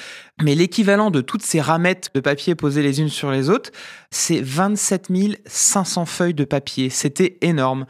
Mais 0.44 0.54
l'équivalent 0.56 1.10
de 1.12 1.22
toutes 1.22 1.42
ces 1.42 1.60
ramettes 1.60 2.12
de 2.14 2.20
papier 2.20 2.54
posées 2.56 2.84
les 2.84 3.02
unes 3.02 3.10
sur 3.10 3.32
les 3.32 3.50
autres, 3.50 3.72
c'est 4.12 4.40
27 4.42 5.08
500 5.46 6.06
feuilles 6.06 6.34
de 6.36 6.46
papier. 6.46 6.90
C'était 6.90 7.38
énorme. 7.42 7.86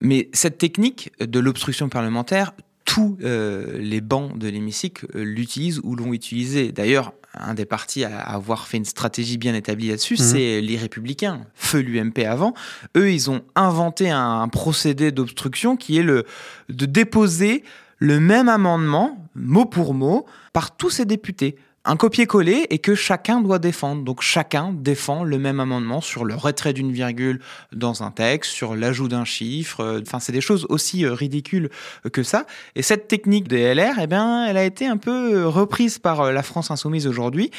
Mais 0.00 0.28
cette 0.32 0.58
technique 0.58 1.12
de 1.20 1.38
l'obstruction 1.38 1.88
parlementaire, 1.88 2.52
tous 2.84 3.16
euh, 3.22 3.78
les 3.78 4.00
bancs 4.00 4.36
de 4.36 4.48
l'hémicycle 4.48 5.06
euh, 5.14 5.22
l'utilisent 5.22 5.80
ou 5.84 5.94
l'ont 5.94 6.12
utilisé. 6.12 6.72
D'ailleurs, 6.72 7.12
un 7.38 7.54
des 7.54 7.64
partis 7.64 8.04
à 8.04 8.18
avoir 8.20 8.66
fait 8.66 8.76
une 8.76 8.84
stratégie 8.84 9.38
bien 9.38 9.54
établie 9.54 9.88
là-dessus, 9.88 10.14
Mhm. 10.14 10.24
c'est 10.24 10.60
les 10.60 10.76
Républicains, 10.76 11.40
feu 11.54 11.80
l'UMP 11.80 12.24
avant. 12.26 12.52
Eux, 12.96 13.10
ils 13.10 13.30
ont 13.30 13.42
inventé 13.54 14.10
un, 14.10 14.42
un 14.42 14.48
procédé 14.48 15.12
d'obstruction 15.12 15.76
qui 15.76 15.98
est 15.98 16.02
le 16.02 16.24
de 16.68 16.86
déposer 16.86 17.64
le 17.98 18.18
même 18.20 18.48
amendement, 18.48 19.28
mot 19.34 19.64
pour 19.64 19.94
mot, 19.94 20.26
par 20.52 20.76
tous 20.76 20.90
ces 20.90 21.04
députés. 21.04 21.56
Un 21.84 21.96
copier-coller 21.96 22.66
et 22.70 22.78
que 22.78 22.94
chacun 22.94 23.40
doit 23.40 23.58
défendre. 23.58 24.04
Donc 24.04 24.22
chacun 24.22 24.72
défend 24.72 25.24
le 25.24 25.36
même 25.38 25.58
amendement 25.58 26.00
sur 26.00 26.24
le 26.24 26.36
retrait 26.36 26.72
d'une 26.72 26.92
virgule 26.92 27.40
dans 27.72 28.04
un 28.04 28.12
texte, 28.12 28.52
sur 28.52 28.76
l'ajout 28.76 29.08
d'un 29.08 29.24
chiffre. 29.24 29.80
euh, 29.80 30.00
Enfin, 30.06 30.20
c'est 30.20 30.30
des 30.30 30.40
choses 30.40 30.64
aussi 30.68 31.04
euh, 31.04 31.12
ridicules 31.12 31.70
que 32.12 32.22
ça. 32.22 32.46
Et 32.76 32.82
cette 32.82 33.08
technique 33.08 33.48
des 33.48 33.74
LR, 33.74 33.94
eh 34.00 34.06
bien, 34.06 34.46
elle 34.46 34.56
a 34.56 34.64
été 34.64 34.86
un 34.86 34.96
peu 34.96 35.34
euh, 35.34 35.48
reprise 35.48 35.98
par 35.98 36.20
euh, 36.20 36.30
la 36.32 36.44
France 36.44 36.70
insoumise 36.70 37.08
aujourd'hui 37.08 37.50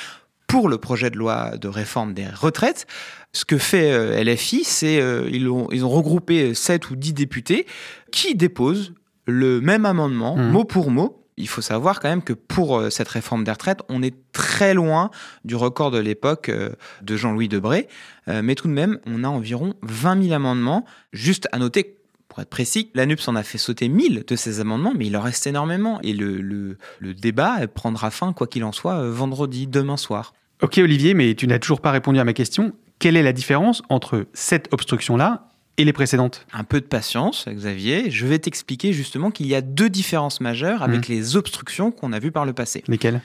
pour 0.47 0.69
le 0.69 0.77
projet 0.77 1.09
de 1.09 1.17
loi 1.17 1.57
de 1.57 1.67
réforme 1.67 2.13
des 2.13 2.27
retraites. 2.27 2.87
Ce 3.33 3.43
que 3.43 3.57
fait 3.57 3.91
euh, 3.91 4.23
LFI, 4.23 4.63
c'est 4.63 5.01
euh, 5.01 5.27
ils, 5.33 5.49
ont, 5.49 5.67
ils 5.71 5.83
ont 5.83 5.89
regroupé 5.89 6.53
7 6.53 6.91
ou 6.91 6.95
10 6.95 7.11
députés 7.11 7.65
qui 8.11 8.35
déposent 8.35 8.93
le 9.25 9.59
même 9.59 9.85
amendement, 9.85 10.37
Mhm. 10.37 10.51
mot 10.51 10.63
pour 10.63 10.91
mot. 10.91 11.22
Il 11.37 11.47
faut 11.47 11.61
savoir 11.61 11.99
quand 11.99 12.09
même 12.09 12.21
que 12.21 12.33
pour 12.33 12.77
euh, 12.77 12.89
cette 12.89 13.07
réforme 13.07 13.43
des 13.43 13.51
retraites, 13.51 13.81
on 13.89 14.03
est 14.03 14.15
très 14.31 14.73
loin 14.73 15.09
du 15.45 15.55
record 15.55 15.91
de 15.91 15.97
l'époque 15.97 16.49
euh, 16.49 16.69
de 17.01 17.17
Jean-Louis 17.17 17.47
Debré. 17.47 17.87
Euh, 18.27 18.41
mais 18.43 18.55
tout 18.55 18.67
de 18.67 18.73
même, 18.73 18.99
on 19.05 19.23
a 19.23 19.27
environ 19.27 19.73
20 19.81 20.23
000 20.23 20.33
amendements. 20.33 20.85
Juste 21.11 21.47
à 21.51 21.57
noter, 21.57 21.97
pour 22.27 22.39
être 22.39 22.49
précis, 22.49 22.91
l'ANUPS 22.93 23.27
en 23.27 23.35
a 23.35 23.43
fait 23.43 23.57
sauter 23.57 23.89
1000 23.89 24.23
de 24.27 24.35
ces 24.35 24.59
amendements, 24.59 24.93
mais 24.95 25.07
il 25.07 25.17
en 25.17 25.21
reste 25.21 25.47
énormément. 25.47 25.99
Et 26.03 26.13
le, 26.13 26.77
débat 27.01 27.67
prendra 27.67 28.11
fin, 28.11 28.33
quoi 28.33 28.47
qu'il 28.47 28.63
en 28.63 28.71
soit, 28.71 29.09
vendredi, 29.09 29.67
demain 29.67 29.97
soir. 29.97 30.33
Ok 30.61 30.77
Olivier, 30.77 31.13
mais 31.13 31.35
tu 31.35 31.47
n'as 31.47 31.59
toujours 31.59 31.81
pas 31.81 31.91
répondu 31.91 32.19
à 32.19 32.23
ma 32.23 32.33
question. 32.33 32.73
Quelle 32.99 33.17
est 33.17 33.23
la 33.23 33.33
différence 33.33 33.81
entre 33.89 34.27
cette 34.33 34.71
obstruction-là 34.71 35.49
et 35.77 35.85
les 35.85 35.93
précédentes 35.93 36.45
Un 36.53 36.63
peu 36.63 36.79
de 36.79 36.85
patience, 36.85 37.45
Xavier. 37.47 38.11
Je 38.11 38.25
vais 38.25 38.39
t'expliquer 38.39 38.93
justement 38.93 39.31
qu'il 39.31 39.47
y 39.47 39.55
a 39.55 39.61
deux 39.61 39.89
différences 39.89 40.41
majeures 40.41 40.83
avec 40.83 41.07
les 41.07 41.35
obstructions 41.35 41.91
qu'on 41.91 42.13
a 42.13 42.19
vues 42.19 42.31
par 42.31 42.45
le 42.45 42.53
passé. 42.53 42.83
Lesquelles? 42.87 43.21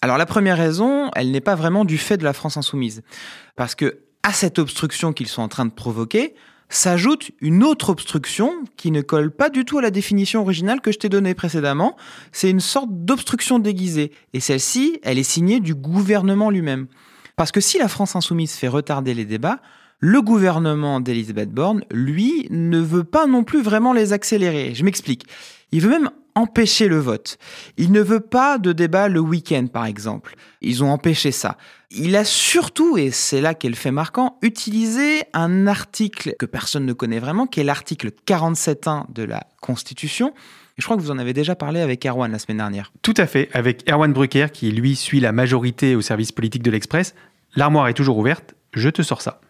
Alors 0.00 0.18
la 0.18 0.26
première 0.26 0.56
raison, 0.56 1.10
elle 1.14 1.30
n'est 1.30 1.40
pas 1.40 1.54
vraiment 1.54 1.84
du 1.84 1.96
fait 1.96 2.16
de 2.16 2.24
la 2.24 2.32
France 2.32 2.56
insoumise. 2.56 3.02
Parce 3.54 3.76
que 3.76 4.00
à 4.24 4.32
cette 4.32 4.58
obstruction 4.58 5.12
qu'ils 5.12 5.28
sont 5.28 5.42
en 5.42 5.48
train 5.48 5.64
de 5.64 5.70
provoquer, 5.70 6.34
s'ajoute 6.68 7.30
une 7.40 7.62
autre 7.62 7.90
obstruction 7.90 8.52
qui 8.76 8.90
ne 8.90 9.00
colle 9.00 9.30
pas 9.30 9.50
du 9.50 9.64
tout 9.64 9.78
à 9.78 9.82
la 9.82 9.90
définition 9.90 10.40
originale 10.40 10.80
que 10.80 10.90
je 10.90 10.98
t'ai 10.98 11.08
donnée 11.08 11.34
précédemment. 11.34 11.96
C'est 12.32 12.50
une 12.50 12.60
sorte 12.60 12.88
d'obstruction 12.90 13.58
déguisée. 13.58 14.10
Et 14.32 14.40
celle-ci, 14.40 14.98
elle 15.02 15.18
est 15.18 15.22
signée 15.22 15.60
du 15.60 15.74
gouvernement 15.74 16.50
lui-même. 16.50 16.86
Parce 17.36 17.52
que 17.52 17.60
si 17.60 17.78
la 17.78 17.88
France 17.88 18.16
insoumise 18.16 18.54
fait 18.54 18.68
retarder 18.68 19.14
les 19.14 19.24
débats, 19.24 19.60
le 20.02 20.20
gouvernement 20.20 20.98
d'Elisabeth 20.98 21.52
Borne, 21.52 21.84
lui, 21.92 22.48
ne 22.50 22.80
veut 22.80 23.04
pas 23.04 23.28
non 23.28 23.44
plus 23.44 23.62
vraiment 23.62 23.92
les 23.92 24.12
accélérer. 24.12 24.74
Je 24.74 24.84
m'explique. 24.84 25.26
Il 25.70 25.80
veut 25.80 25.90
même 25.90 26.10
empêcher 26.34 26.88
le 26.88 26.98
vote. 26.98 27.38
Il 27.76 27.92
ne 27.92 28.00
veut 28.00 28.18
pas 28.18 28.58
de 28.58 28.72
débat 28.72 29.06
le 29.06 29.20
week-end, 29.20 29.68
par 29.72 29.86
exemple. 29.86 30.34
Ils 30.60 30.82
ont 30.82 30.90
empêché 30.90 31.30
ça. 31.30 31.56
Il 31.92 32.16
a 32.16 32.24
surtout, 32.24 32.98
et 32.98 33.12
c'est 33.12 33.40
là 33.40 33.54
qu'est 33.54 33.68
le 33.68 33.76
fait 33.76 33.92
marquant, 33.92 34.38
utilisé 34.42 35.22
un 35.34 35.68
article 35.68 36.34
que 36.36 36.46
personne 36.46 36.84
ne 36.84 36.94
connaît 36.94 37.20
vraiment, 37.20 37.46
qui 37.46 37.60
est 37.60 37.64
l'article 37.64 38.10
47.1 38.26 39.12
de 39.12 39.22
la 39.22 39.46
Constitution. 39.60 40.34
Je 40.78 40.84
crois 40.84 40.96
que 40.96 41.02
vous 41.02 41.12
en 41.12 41.18
avez 41.18 41.32
déjà 41.32 41.54
parlé 41.54 41.80
avec 41.80 42.04
Erwan 42.04 42.32
la 42.32 42.40
semaine 42.40 42.56
dernière. 42.56 42.90
Tout 43.02 43.14
à 43.18 43.28
fait, 43.28 43.50
avec 43.52 43.88
Erwan 43.88 44.12
Brucker 44.12 44.48
qui 44.52 44.72
lui 44.72 44.96
suit 44.96 45.20
la 45.20 45.30
majorité 45.30 45.94
au 45.94 46.00
service 46.00 46.32
politique 46.32 46.64
de 46.64 46.72
l'Express. 46.72 47.14
L'armoire 47.54 47.86
est 47.86 47.94
toujours 47.94 48.18
ouverte, 48.18 48.54
je 48.72 48.88
te 48.88 49.02
sors 49.02 49.22
ça. 49.22 49.40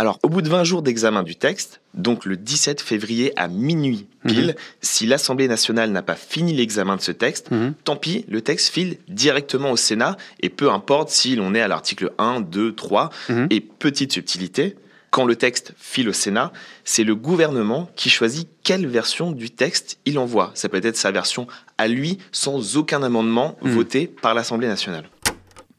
Alors, 0.00 0.18
au 0.22 0.30
bout 0.30 0.40
de 0.40 0.48
20 0.48 0.64
jours 0.64 0.80
d'examen 0.80 1.22
du 1.22 1.36
texte, 1.36 1.82
donc 1.92 2.24
le 2.24 2.38
17 2.38 2.80
février 2.80 3.38
à 3.38 3.48
minuit 3.48 4.06
pile, 4.26 4.56
si 4.80 5.04
l'Assemblée 5.04 5.46
nationale 5.46 5.90
n'a 5.90 6.00
pas 6.00 6.14
fini 6.14 6.54
l'examen 6.54 6.96
de 6.96 7.02
ce 7.02 7.12
texte, 7.12 7.50
Mhm. 7.50 7.74
tant 7.84 7.96
pis, 7.96 8.24
le 8.26 8.40
texte 8.40 8.72
file 8.72 8.96
directement 9.08 9.70
au 9.72 9.76
Sénat, 9.76 10.16
et 10.40 10.48
peu 10.48 10.70
importe 10.70 11.10
si 11.10 11.36
l'on 11.36 11.54
est 11.54 11.60
à 11.60 11.68
l'article 11.68 12.12
1, 12.16 12.40
2, 12.40 12.74
3, 12.74 13.10
Mhm. 13.28 13.48
et 13.50 13.60
petite 13.60 14.12
subtilité, 14.14 14.74
quand 15.10 15.26
le 15.26 15.36
texte 15.36 15.74
file 15.76 16.08
au 16.08 16.14
Sénat, 16.14 16.50
c'est 16.82 17.04
le 17.04 17.14
gouvernement 17.14 17.90
qui 17.94 18.08
choisit 18.08 18.48
quelle 18.62 18.86
version 18.86 19.32
du 19.32 19.50
texte 19.50 19.98
il 20.06 20.18
envoie. 20.18 20.50
Ça 20.54 20.70
peut 20.70 20.80
être 20.82 20.96
sa 20.96 21.10
version 21.10 21.46
à 21.76 21.88
lui, 21.88 22.16
sans 22.32 22.78
aucun 22.78 23.02
amendement 23.02 23.58
Mhm. 23.60 23.72
voté 23.72 24.06
par 24.06 24.32
l'Assemblée 24.32 24.68
nationale. 24.68 25.10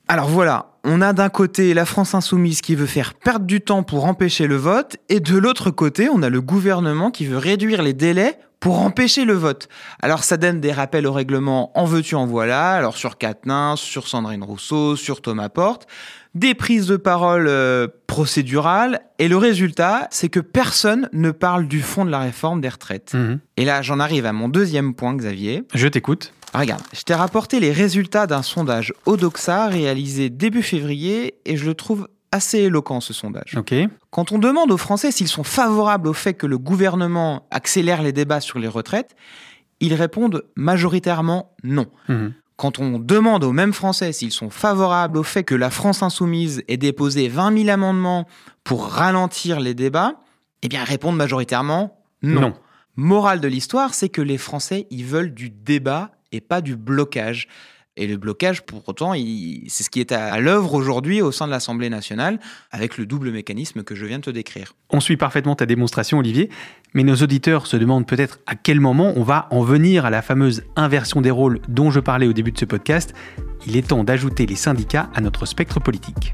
Alors 0.08 0.28
voilà, 0.28 0.71
on 0.84 1.02
a 1.02 1.14
d'un 1.14 1.30
côté 1.30 1.74
la 1.74 1.86
France 1.86 2.16
insoumise 2.16 2.62
qui 2.62 2.76
veut 2.76 2.86
faire 2.86 3.14
perdre 3.14 3.46
du 3.46 3.62
temps 3.62 3.84
pour 3.84 4.06
empêcher 4.06 4.48
le 4.48 4.56
vote, 4.56 4.98
et 5.10 5.20
de 5.20 5.38
l'autre 5.38 5.72
côté, 5.72 6.10
on 6.10 6.24
a 6.24 6.30
le 6.30 6.42
gouvernement 6.42 7.12
qui 7.12 7.26
veut 7.26 7.38
réduire 7.38 7.82
les 7.82 7.94
délais 7.94 8.40
pour 8.60 8.80
empêcher 8.80 9.26
le 9.26 9.34
vote. 9.34 9.68
Alors 10.02 10.24
ça 10.24 10.38
donne 10.38 10.62
des 10.62 10.72
rappels 10.72 11.08
au 11.08 11.12
règlement 11.12 11.72
en 11.78 11.86
veux-tu 11.86 12.16
en 12.16 12.28
voilà, 12.28 12.74
alors 12.74 12.96
sur 12.96 13.18
Quatennens, 13.18 13.80
sur 13.80 14.08
Sandrine 14.08 14.44
Rousseau, 14.44 14.96
sur 14.96 15.22
Thomas 15.22 15.50
Porte, 15.50 15.88
des 16.36 16.54
prises 16.54 16.88
de 16.88 16.96
parole 16.96 17.48
euh, 17.48 17.88
procédurales, 18.08 19.02
et 19.20 19.28
le 19.28 19.36
résultat, 19.36 20.08
c'est 20.12 20.30
que 20.30 20.40
personne 20.40 21.10
ne 21.12 21.32
parle 21.32 21.68
du 21.68 21.82
fond 21.82 22.06
de 22.06 22.12
la 22.12 22.20
réforme 22.20 22.62
des 22.62 22.70
retraites. 22.70 23.14
Mhm. 23.14 23.40
Et 23.58 23.66
là, 23.66 23.82
j'en 23.82 24.00
arrive 24.00 24.26
à 24.26 24.34
mon 24.34 24.48
deuxième 24.48 24.94
point, 24.94 25.16
Xavier. 25.16 25.64
Je 25.74 25.88
t'écoute. 25.88 26.32
Regarde, 26.53 26.84
je 26.93 27.01
t'ai 27.03 27.13
rapporté 27.13 27.60
les 27.60 27.72
résultats 27.72 28.27
d'un 28.27 28.41
sondage 28.41 28.93
Odoxa 29.05 29.67
réalisé 29.67 30.29
début 30.29 30.63
février 30.63 31.36
et 31.46 31.55
je 31.55 31.65
le 31.65 31.75
trouve 31.75 32.08
assez 32.31 32.60
éloquent 32.60 33.01
ce 33.01 33.13
sondage. 33.13 33.55
Ok. 33.58 33.74
Quand 34.10 34.31
on 34.31 34.38
demande 34.38 34.72
aux 34.72 34.77
Français 34.77 35.12
s'ils 35.12 35.27
sont 35.27 35.43
favorables 35.43 36.08
au 36.08 36.13
fait 36.13 36.34
que 36.34 36.48
le 36.48 36.58
gouvernement 36.58 37.48
accélère 37.51 38.01
les 38.01 38.12
débats 38.12 38.41
sur 38.41 38.60
les 38.60 38.67
retraites, 38.67 39.15
ils 39.79 39.93
répondent 39.93 40.43
majoritairement 40.55 41.55
non. 41.63 41.88
Mhm. 42.10 42.34
Quand 42.58 42.79
on 42.79 43.00
demande 43.00 43.43
aux 43.43 43.53
mêmes 43.53 43.74
Français 43.74 44.12
s'ils 44.12 44.31
sont 44.31 44.50
favorables 44.50 45.17
au 45.17 45.24
fait 45.24 45.43
que 45.43 45.55
la 45.55 45.70
France 45.70 46.03
insoumise 46.03 46.63
ait 46.67 46.77
déposé 46.77 47.27
20 47.27 47.58
000 47.63 47.70
amendements 47.70 48.27
pour 48.63 48.86
ralentir 48.88 49.60
les 49.60 49.74
débats, 49.74 50.15
eh 50.62 50.67
bien 50.67 50.81
ils 50.81 50.89
répondent 50.89 51.15
majoritairement 51.15 51.98
non. 52.22 52.41
Non. 52.41 52.53
Morale 52.96 53.39
de 53.39 53.48
l'histoire, 53.48 53.93
c'est 53.93 54.10
que 54.10 54.22
les 54.22 54.38
Français, 54.38 54.86
ils 54.91 55.05
veulent 55.05 55.34
du 55.34 55.50
débat 55.50 56.12
et 56.32 56.42
pas 56.42 56.62
du 56.62 56.76
blocage. 56.76 57.48
Et 57.98 58.08
le 58.08 58.16
blocage, 58.16 58.62
pour 58.62 58.88
autant, 58.88 59.14
c'est 59.68 59.84
ce 59.84 59.90
qui 59.90 60.00
est 60.00 60.14
à, 60.14 60.34
à 60.34 60.40
l'œuvre 60.40 60.74
aujourd'hui 60.76 61.22
au 61.22 61.32
sein 61.34 61.46
de 61.46 61.52
l'Assemblée 61.52 61.90
nationale, 61.90 62.40
avec 62.72 62.98
le 62.98 63.06
double 63.06 63.32
mécanisme 63.32 63.84
que 63.84 63.96
je 63.96 64.06
viens 64.06 64.20
de 64.20 64.24
te 64.24 64.30
décrire. 64.30 64.74
On 64.90 65.02
suit 65.02 65.18
parfaitement 65.18 65.56
ta 65.56 65.66
démonstration, 65.66 66.20
Olivier, 66.20 66.50
mais 66.94 67.04
nos 67.04 67.16
auditeurs 67.16 67.68
se 67.68 67.76
demandent 67.76 68.08
peut-être 68.08 68.40
à 68.46 68.56
quel 68.56 68.80
moment 68.80 69.12
on 69.18 69.24
va 69.24 69.48
en 69.52 69.62
venir 69.62 70.06
à 70.06 70.10
la 70.10 70.22
fameuse 70.22 70.64
inversion 70.78 71.20
des 71.20 71.32
rôles 71.32 71.60
dont 71.68 71.92
je 71.92 72.00
parlais 72.00 72.28
au 72.28 72.34
début 72.34 72.54
de 72.54 72.60
ce 72.60 72.66
podcast. 72.66 73.14
Il 73.68 73.76
est 73.76 73.90
temps 73.90 74.06
d'ajouter 74.06 74.46
les 74.46 74.56
syndicats 74.56 75.10
à 75.14 75.20
notre 75.20 75.46
spectre 75.46 75.82
politique. 75.82 76.34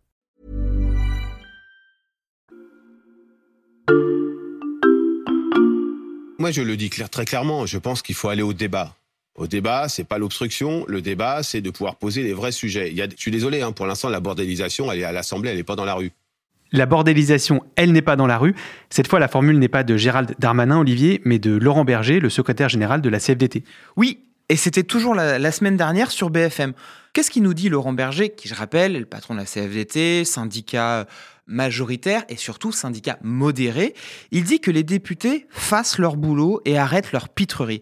Moi, 6.39 6.51
je 6.51 6.61
le 6.61 6.75
dis 6.75 6.89
très 6.89 7.25
clairement, 7.25 7.65
je 7.65 7.77
pense 7.77 8.01
qu'il 8.01 8.15
faut 8.15 8.29
aller 8.29 8.41
au 8.41 8.53
débat. 8.53 8.95
Au 9.35 9.47
débat, 9.47 9.87
c'est 9.89 10.03
pas 10.03 10.17
l'obstruction. 10.17 10.85
Le 10.87 11.01
débat, 11.01 11.43
c'est 11.43 11.61
de 11.61 11.69
pouvoir 11.69 11.95
poser 11.95 12.23
les 12.23 12.33
vrais 12.33 12.51
sujets. 12.51 12.93
Je 12.95 13.15
suis 13.15 13.31
désolé, 13.31 13.61
hein, 13.61 13.71
pour 13.71 13.85
l'instant, 13.85 14.09
la 14.09 14.19
bordélisation, 14.19 14.91
elle 14.91 14.99
est 14.99 15.03
à 15.03 15.11
l'Assemblée, 15.11 15.51
elle 15.51 15.57
n'est 15.57 15.63
pas 15.63 15.75
dans 15.75 15.85
la 15.85 15.93
rue. 15.93 16.11
La 16.73 16.85
bordélisation, 16.85 17.63
elle 17.75 17.91
n'est 17.91 18.01
pas 18.01 18.15
dans 18.15 18.27
la 18.27 18.37
rue. 18.37 18.55
Cette 18.89 19.07
fois, 19.07 19.19
la 19.19 19.27
formule 19.27 19.59
n'est 19.59 19.67
pas 19.67 19.83
de 19.83 19.97
Gérald 19.97 20.35
Darmanin, 20.39 20.79
Olivier, 20.79 21.21
mais 21.25 21.37
de 21.37 21.51
Laurent 21.51 21.85
Berger, 21.85 22.19
le 22.19 22.29
secrétaire 22.29 22.69
général 22.69 23.01
de 23.01 23.09
la 23.09 23.19
CFDT. 23.19 23.63
Oui, 23.97 24.19
et 24.51 24.55
c'était 24.57 24.83
toujours 24.83 25.15
la, 25.15 25.39
la 25.39 25.51
semaine 25.51 25.77
dernière 25.77 26.11
sur 26.11 26.29
BFM. 26.29 26.73
Qu'est-ce 27.13 27.31
qu'il 27.31 27.43
nous 27.43 27.53
dit 27.53 27.69
Laurent 27.69 27.93
Berger, 27.93 28.29
qui 28.29 28.47
je 28.47 28.53
rappelle 28.55 28.95
est 28.95 28.99
le 28.99 29.05
patron 29.05 29.33
de 29.33 29.39
la 29.39 29.45
CFDT, 29.45 30.25
syndicat 30.25 31.07
majoritaire 31.47 32.23
et 32.29 32.37
surtout 32.37 32.71
syndicat 32.71 33.17
modéré 33.21 33.93
Il 34.31 34.43
dit 34.43 34.59
que 34.59 34.71
les 34.71 34.83
députés 34.83 35.47
fassent 35.49 35.97
leur 35.97 36.15
boulot 36.15 36.61
et 36.65 36.77
arrêtent 36.77 37.11
leur 37.11 37.29
pitrerie. 37.29 37.81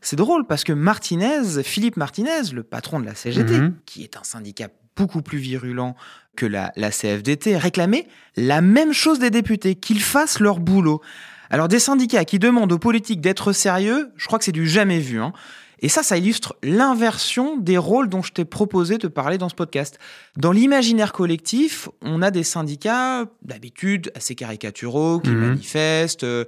C'est 0.00 0.16
drôle 0.16 0.46
parce 0.46 0.64
que 0.64 0.72
Martinez, 0.72 1.62
Philippe 1.62 1.96
Martinez, 1.96 2.50
le 2.52 2.62
patron 2.62 3.00
de 3.00 3.06
la 3.06 3.14
CGT, 3.14 3.52
Mhm. 3.58 3.74
qui 3.86 4.02
est 4.02 4.16
un 4.16 4.24
syndicat 4.24 4.68
beaucoup 4.96 5.22
plus 5.22 5.38
virulent 5.38 5.94
que 6.36 6.44
la, 6.46 6.72
la 6.76 6.90
CFDT, 6.90 7.56
réclamait 7.56 8.06
la 8.36 8.60
même 8.60 8.92
chose 8.92 9.18
des 9.18 9.30
députés, 9.30 9.74
qu'ils 9.76 10.02
fassent 10.02 10.40
leur 10.40 10.58
boulot. 10.60 11.00
Alors 11.50 11.68
des 11.68 11.78
syndicats 11.78 12.24
qui 12.24 12.38
demandent 12.38 12.72
aux 12.72 12.78
politiques 12.78 13.20
d'être 13.20 13.52
sérieux, 13.52 14.10
je 14.16 14.26
crois 14.26 14.38
que 14.38 14.44
c'est 14.44 14.52
du 14.52 14.66
jamais 14.66 14.98
vu. 15.00 15.20
hein. 15.20 15.32
Et 15.84 15.88
ça, 15.88 16.02
ça 16.04 16.16
illustre 16.16 16.54
l'inversion 16.62 17.56
des 17.56 17.76
rôles 17.76 18.08
dont 18.08 18.22
je 18.22 18.32
t'ai 18.32 18.44
proposé 18.44 18.98
de 18.98 19.08
parler 19.08 19.36
dans 19.36 19.48
ce 19.48 19.54
podcast. 19.56 19.98
Dans 20.36 20.52
l'imaginaire 20.52 21.12
collectif, 21.12 21.88
on 22.02 22.22
a 22.22 22.30
des 22.30 22.44
syndicats 22.44 23.26
d'habitude 23.42 24.12
assez 24.14 24.34
caricaturaux 24.36 25.18
qui 25.20 25.30
Mhm. 25.30 25.40
manifestent. 25.48 26.24
euh, 26.24 26.44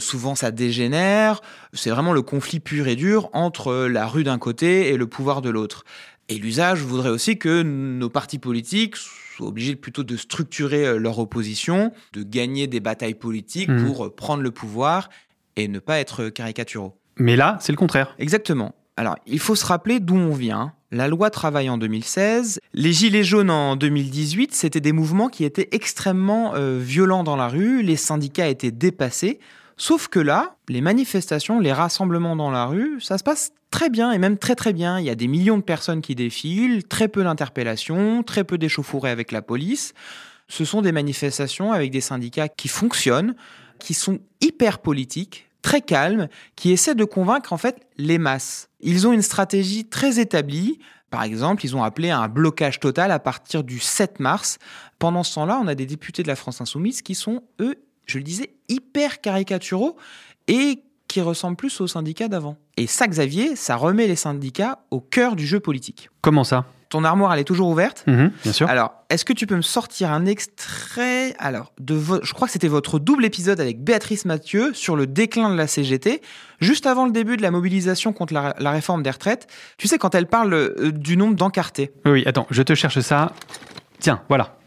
Souvent, 0.00 0.34
ça 0.36 0.52
dégénère. 0.52 1.40
C'est 1.72 1.90
vraiment 1.90 2.12
le 2.12 2.22
conflit 2.22 2.60
pur 2.60 2.86
et 2.86 2.94
dur 2.96 3.30
entre 3.32 3.86
la 3.86 4.06
rue 4.06 4.22
d'un 4.24 4.38
côté 4.38 4.88
et 4.90 4.96
le 4.96 5.06
pouvoir 5.08 5.42
de 5.42 5.50
l'autre. 5.50 5.84
Et 6.28 6.36
l'usage 6.36 6.80
voudrait 6.82 7.08
aussi 7.10 7.36
que 7.38 7.62
nos 7.62 8.08
partis 8.08 8.38
politiques 8.38 8.96
soient 8.96 9.48
obligés 9.48 9.74
plutôt 9.76 10.04
de 10.04 10.16
structurer 10.16 10.86
euh, 10.86 10.98
leur 10.98 11.18
opposition, 11.18 11.92
de 12.12 12.22
gagner 12.22 12.66
des 12.68 12.80
batailles 12.80 13.14
politiques 13.14 13.68
Mhm. 13.70 13.84
pour 13.86 14.06
euh, 14.06 14.14
prendre 14.14 14.42
le 14.42 14.50
pouvoir 14.50 15.08
et 15.56 15.66
ne 15.68 15.78
pas 15.80 15.98
être 15.98 16.28
caricaturaux. 16.28 16.97
Mais 17.18 17.36
là, 17.36 17.58
c'est 17.60 17.72
le 17.72 17.76
contraire. 17.76 18.14
Exactement. 18.18 18.74
Alors, 18.96 19.16
il 19.26 19.38
faut 19.38 19.54
se 19.54 19.66
rappeler 19.66 20.00
d'où 20.00 20.16
on 20.16 20.32
vient. 20.32 20.72
La 20.90 21.06
loi 21.06 21.30
travail 21.30 21.68
en 21.68 21.76
2016, 21.76 22.60
les 22.72 22.92
gilets 22.92 23.22
jaunes 23.22 23.50
en 23.50 23.76
2018, 23.76 24.54
c'était 24.54 24.80
des 24.80 24.92
mouvements 24.92 25.28
qui 25.28 25.44
étaient 25.44 25.68
extrêmement 25.72 26.54
euh, 26.54 26.78
violents 26.80 27.24
dans 27.24 27.36
la 27.36 27.48
rue, 27.48 27.82
les 27.82 27.96
syndicats 27.96 28.48
étaient 28.48 28.70
dépassés. 28.70 29.38
Sauf 29.76 30.08
que 30.08 30.18
là, 30.18 30.56
les 30.68 30.80
manifestations, 30.80 31.60
les 31.60 31.72
rassemblements 31.72 32.34
dans 32.34 32.50
la 32.50 32.64
rue, 32.64 33.00
ça 33.00 33.18
se 33.18 33.22
passe 33.22 33.52
très 33.70 33.90
bien 33.90 34.10
et 34.12 34.18
même 34.18 34.38
très 34.38 34.54
très 34.54 34.72
bien. 34.72 34.98
Il 34.98 35.04
y 35.04 35.10
a 35.10 35.14
des 35.14 35.28
millions 35.28 35.58
de 35.58 35.62
personnes 35.62 36.00
qui 36.00 36.14
défilent, 36.14 36.82
très 36.84 37.06
peu 37.06 37.22
d'interpellations, 37.22 38.22
très 38.22 38.42
peu 38.42 38.58
d'échauffourées 38.58 39.10
avec 39.10 39.30
la 39.30 39.42
police. 39.42 39.94
Ce 40.48 40.64
sont 40.64 40.82
des 40.82 40.92
manifestations 40.92 41.72
avec 41.72 41.90
des 41.90 42.00
syndicats 42.00 42.48
qui 42.48 42.68
fonctionnent, 42.68 43.34
qui 43.78 43.94
sont 43.94 44.18
hyper 44.40 44.78
politiques, 44.78 45.47
très 45.62 45.80
calmes, 45.80 46.28
qui 46.56 46.72
essaient 46.72 46.94
de 46.94 47.04
convaincre 47.04 47.52
en 47.52 47.56
fait 47.56 47.86
les 47.96 48.18
masses. 48.18 48.68
Ils 48.80 49.06
ont 49.06 49.12
une 49.12 49.22
stratégie 49.22 49.84
très 49.84 50.18
établie. 50.18 50.78
Par 51.10 51.22
exemple, 51.22 51.64
ils 51.64 51.74
ont 51.74 51.82
appelé 51.82 52.10
à 52.10 52.18
un 52.18 52.28
blocage 52.28 52.80
total 52.80 53.10
à 53.10 53.18
partir 53.18 53.64
du 53.64 53.78
7 53.78 54.20
mars. 54.20 54.58
Pendant 54.98 55.22
ce 55.22 55.34
temps-là, 55.34 55.58
on 55.62 55.66
a 55.66 55.74
des 55.74 55.86
députés 55.86 56.22
de 56.22 56.28
la 56.28 56.36
France 56.36 56.60
Insoumise 56.60 57.02
qui 57.02 57.14
sont, 57.14 57.42
eux, 57.60 57.76
je 58.06 58.18
le 58.18 58.24
disais, 58.24 58.54
hyper 58.68 59.20
caricaturaux 59.20 59.96
et 60.46 60.82
qui 61.08 61.20
ressemblent 61.22 61.56
plus 61.56 61.80
aux 61.80 61.86
syndicats 61.86 62.28
d'avant. 62.28 62.56
Et 62.76 62.86
ça, 62.86 63.08
Xavier, 63.08 63.56
ça 63.56 63.76
remet 63.76 64.06
les 64.06 64.16
syndicats 64.16 64.80
au 64.90 65.00
cœur 65.00 65.34
du 65.34 65.46
jeu 65.46 65.58
politique. 65.58 66.10
Comment 66.20 66.44
ça? 66.44 66.66
Ton 66.90 67.04
armoire, 67.04 67.32
elle 67.34 67.40
est 67.40 67.44
toujours 67.44 67.68
ouverte 67.68 68.04
Mhm, 68.06 68.30
Bien 68.42 68.52
sûr. 68.52 68.68
alors, 68.68 68.94
est-ce 69.10 69.24
que 69.24 69.32
tu 69.34 69.46
peux 69.46 69.56
me 69.56 69.62
sortir 69.62 70.10
un 70.10 70.24
extrait? 70.26 71.34
Alors, 71.38 71.72
de 71.78 71.94
vo- 71.94 72.20
je 72.22 72.32
crois 72.32 72.46
que 72.46 72.52
c'était 72.52 72.68
votre 72.68 72.98
double 72.98 73.24
épisode 73.24 73.60
avec 73.60 73.82
Béatrice 73.82 74.24
Mathieu 74.24 74.72
sur 74.74 74.96
le 74.96 75.06
déclin 75.06 75.50
de 75.50 75.54
la 75.56 75.66
CGT, 75.66 76.22
juste 76.60 76.86
avant 76.86 77.06
le 77.06 77.12
début 77.12 77.36
de 77.36 77.42
la 77.42 77.50
mobilisation 77.50 78.12
contre 78.12 78.32
la, 78.34 78.54
la 78.58 78.70
réforme 78.70 79.02
des 79.02 79.10
retraites. 79.10 79.46
Tu 79.76 79.86
sais, 79.88 79.98
quand 79.98 80.14
elle 80.14 80.26
parle 80.26 80.52
euh, 80.54 80.90
du 80.92 81.16
nombre 81.16 81.34
d'encartés. 81.36 81.92
Oui, 82.04 82.12
oui, 82.12 82.22
attends, 82.26 82.46
je 82.50 82.62
te 82.62 82.74
cherche 82.74 83.00
ça. 83.00 83.32
Tiens, 84.00 84.22
voilà. 84.28 84.57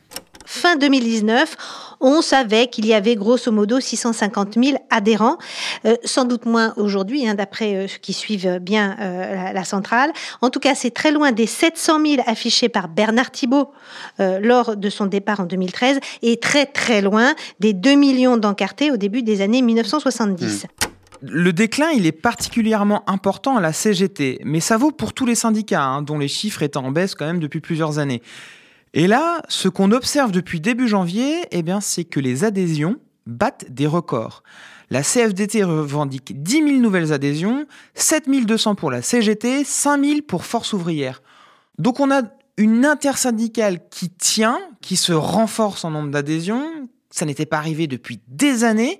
Fin 0.46 0.76
2019, 0.76 1.56
on 2.00 2.22
savait 2.22 2.68
qu'il 2.68 2.86
y 2.86 2.94
avait 2.94 3.16
grosso 3.16 3.52
modo 3.52 3.80
650 3.80 4.56
000 4.62 4.78
adhérents, 4.90 5.38
Euh, 5.86 5.96
sans 6.04 6.26
doute 6.26 6.46
moins 6.46 6.74
aujourd'hui, 6.78 7.28
hein, 7.28 7.34
d'après 7.34 7.76
euh, 7.76 7.88
ceux 7.88 7.98
qui 7.98 8.14
suivent 8.14 8.60
bien 8.62 8.96
euh, 9.00 9.52
la, 9.52 9.64
centrale. 9.64 10.12
En 10.42 10.50
tout 10.50 10.60
cas, 10.60 10.76
c'est 10.76 10.92
très 10.92 11.12
loin 11.12 11.32
des 11.32 11.48
700 11.48 12.06
000 12.06 12.24
affichés 12.28 12.70
par 12.70 12.88
Bernard 12.88 13.32
Thibault 13.32 13.72
lors 14.20 14.76
de 14.76 14.90
son 14.90 15.06
départ 15.06 15.40
en 15.40 15.46
2013, 15.46 16.00
et 16.22 16.38
très 16.38 16.66
très 16.66 17.02
loin 17.02 17.34
des 17.60 17.74
2 17.74 17.96
millions 17.96 18.38
d'encartés 18.38 18.92
au 18.92 18.98
début 18.98 19.24
des 19.24 19.42
années 19.42 19.62
1970. 19.62 20.68
Le 21.22 21.54
déclin, 21.54 21.90
il 21.92 22.06
est 22.06 22.12
particulièrement 22.12 23.04
important 23.08 23.58
à 23.58 23.62
la 23.62 23.74
CGT, 23.74 24.42
mais 24.44 24.60
ça 24.60 24.78
vaut 24.78 24.92
pour 24.92 25.14
tous 25.14 25.26
les 25.26 25.36
syndicats, 25.36 25.84
hein, 25.84 26.02
dont 26.02 26.18
les 26.18 26.28
chiffres 26.28 26.64
étaient 26.64 26.78
en 26.78 26.92
baisse 26.92 27.16
quand 27.16 27.26
même 27.26 27.40
depuis 27.40 27.62
plusieurs 27.62 28.00
années. 28.00 28.22
Et 28.94 29.08
là, 29.08 29.42
ce 29.48 29.70
qu'on 29.70 29.92
observe 29.92 30.32
depuis 30.32 30.60
début 30.60 30.88
janvier, 30.88 31.46
eh 31.52 31.64
bien, 31.64 31.80
c'est 31.80 32.04
que 32.04 32.20
les 32.20 32.44
adhésions 32.44 32.98
battent 33.26 33.72
des 33.72 33.88
records. 33.88 34.44
La 34.90 35.04
CFDT 35.04 35.64
revendique 35.64 36.44
10 36.44 36.54
000 36.54 36.68
nouvelles 36.82 37.14
adhésions, 37.14 37.66
7 37.94 38.30
200 38.30 38.76
pour 38.76 38.92
la 38.92 39.02
CGT, 39.02 39.64
5 39.64 40.04
000 40.04 40.20
pour 40.28 40.44
Force 40.44 40.74
ouvrière. 40.74 41.22
Donc 41.78 42.02
on 42.02 42.12
a 42.12 42.24
une 42.58 42.86
intersyndicale 42.86 43.88
qui 43.90 44.10
tient, 44.10 44.60
qui 44.82 44.98
se 44.98 45.14
renforce 45.14 45.86
en 45.86 45.92
nombre 45.92 46.12
d'adhésions. 46.12 46.90
Ça 47.10 47.26
n'était 47.26 47.46
pas 47.46 47.58
arrivé 47.58 47.88
depuis 47.88 48.20
des 48.28 48.66
années. 48.66 49.00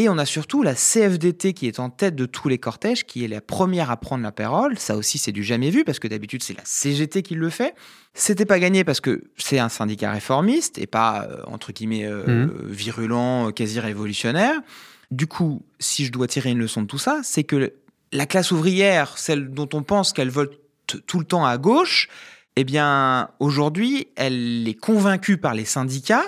Et 0.00 0.08
on 0.08 0.16
a 0.16 0.24
surtout 0.24 0.62
la 0.62 0.74
CFDT 0.74 1.54
qui 1.54 1.66
est 1.66 1.80
en 1.80 1.90
tête 1.90 2.14
de 2.14 2.24
tous 2.24 2.48
les 2.48 2.58
cortèges, 2.58 3.04
qui 3.04 3.24
est 3.24 3.28
la 3.28 3.40
première 3.40 3.90
à 3.90 3.96
prendre 3.96 4.22
la 4.22 4.30
parole. 4.30 4.78
Ça 4.78 4.96
aussi, 4.96 5.18
c'est 5.18 5.32
du 5.32 5.42
jamais 5.42 5.70
vu, 5.70 5.82
parce 5.82 5.98
que 5.98 6.06
d'habitude, 6.06 6.40
c'est 6.44 6.56
la 6.56 6.62
CGT 6.64 7.22
qui 7.22 7.34
le 7.34 7.50
fait. 7.50 7.74
C'était 8.14 8.46
pas 8.46 8.60
gagné 8.60 8.84
parce 8.84 9.00
que 9.00 9.24
c'est 9.38 9.58
un 9.58 9.68
syndicat 9.68 10.12
réformiste 10.12 10.78
et 10.78 10.86
pas, 10.86 11.26
euh, 11.28 11.42
entre 11.48 11.72
guillemets, 11.72 12.04
euh, 12.06 12.46
Mhm. 12.46 12.52
virulent, 12.68 13.50
quasi 13.50 13.80
révolutionnaire. 13.80 14.60
Du 15.10 15.26
coup, 15.26 15.62
si 15.80 16.04
je 16.04 16.12
dois 16.12 16.28
tirer 16.28 16.50
une 16.50 16.58
leçon 16.60 16.82
de 16.82 16.86
tout 16.86 16.98
ça, 16.98 17.18
c'est 17.24 17.42
que 17.42 17.72
la 18.12 18.26
classe 18.26 18.52
ouvrière, 18.52 19.18
celle 19.18 19.50
dont 19.50 19.68
on 19.72 19.82
pense 19.82 20.12
qu'elle 20.12 20.30
vote 20.30 20.60
tout 21.06 21.18
le 21.18 21.24
temps 21.24 21.44
à 21.44 21.58
gauche, 21.58 22.08
eh 22.54 22.62
bien, 22.64 23.30
aujourd'hui, 23.40 24.08
elle 24.16 24.66
est 24.68 24.74
convaincue 24.78 25.38
par 25.38 25.54
les 25.54 25.64
syndicats, 25.64 26.24